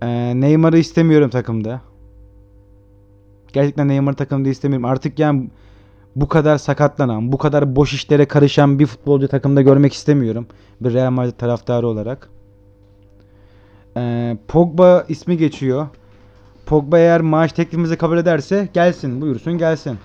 Ee, 0.01 0.33
Neymar'ı 0.35 0.77
istemiyorum 0.77 1.29
takımda. 1.29 1.81
Gerçekten 3.53 3.87
Neymar'ı 3.87 4.15
takımda 4.15 4.49
istemiyorum. 4.49 4.85
Artık 4.85 5.19
yani 5.19 5.49
bu 6.15 6.27
kadar 6.27 6.57
sakatlanan, 6.57 7.31
bu 7.31 7.37
kadar 7.37 7.75
boş 7.75 7.93
işlere 7.93 8.25
karışan 8.25 8.79
bir 8.79 8.85
futbolcu 8.85 9.27
takımda 9.27 9.61
görmek 9.61 9.93
istemiyorum. 9.93 10.47
Bir 10.81 10.93
Real 10.93 11.11
Madrid 11.11 11.33
taraftarı 11.33 11.87
olarak. 11.87 12.29
Ee, 14.00 14.38
Pogba 14.47 15.06
ismi 15.10 15.38
geçiyor. 15.38 15.88
Pogba 16.66 16.97
eğer 17.00 17.22
maaş 17.22 17.54
teklifimizi 17.54 17.97
kabul 17.97 18.18
ederse 18.18 18.70
gelsin, 18.74 19.22
buyursun 19.22 19.58
gelsin. 19.58 19.97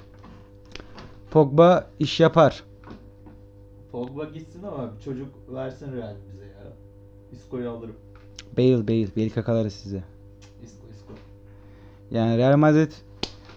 Pogba 1.30 1.90
iş 1.98 2.20
yapar. 2.20 2.64
Pogba 3.92 4.24
gitsin 4.24 4.62
ama 4.62 4.90
çocuk 5.04 5.28
versin 5.54 5.92
Real 5.92 6.14
bize 6.32 6.44
ya. 6.44 6.72
Isco'yu 7.32 7.70
alırım. 7.70 7.96
Bale 8.58 8.88
Bale. 8.88 9.16
Bale 9.16 9.28
kakaları 9.28 9.70
size. 9.70 10.02
Isco 10.62 10.86
Isco. 10.92 11.12
Yani 12.10 12.38
Real 12.38 12.56
Madrid 12.56 12.92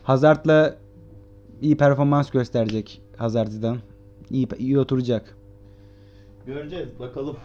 Hazard'la 0.03 0.77
iyi 1.61 1.77
performans 1.77 2.29
gösterecek 2.31 3.01
Hazard'dan. 3.17 3.77
İyi, 4.29 4.47
iyi 4.57 4.79
oturacak. 4.79 5.37
Göreceğiz 6.45 6.99
bakalım. 6.99 7.37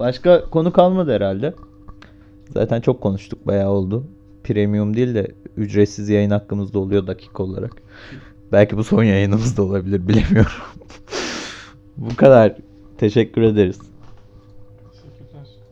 Başka 0.00 0.44
konu 0.50 0.72
kalmadı 0.72 1.14
herhalde. 1.14 1.54
Zaten 2.52 2.80
çok 2.80 3.00
konuştuk 3.00 3.46
bayağı 3.46 3.70
oldu. 3.70 4.04
Premium 4.44 4.96
değil 4.96 5.14
de 5.14 5.34
ücretsiz 5.56 6.08
yayın 6.08 6.30
hakkımız 6.30 6.74
da 6.74 6.78
oluyor 6.78 7.06
dakika 7.06 7.42
olarak. 7.42 7.72
Belki 8.52 8.76
bu 8.76 8.84
son 8.84 9.02
yayınımız 9.02 9.56
da 9.56 9.62
olabilir 9.62 10.08
bilemiyorum. 10.08 10.52
bu 11.96 12.16
kadar. 12.16 12.56
Teşekkür 12.98 13.42
ederiz. 13.42 13.78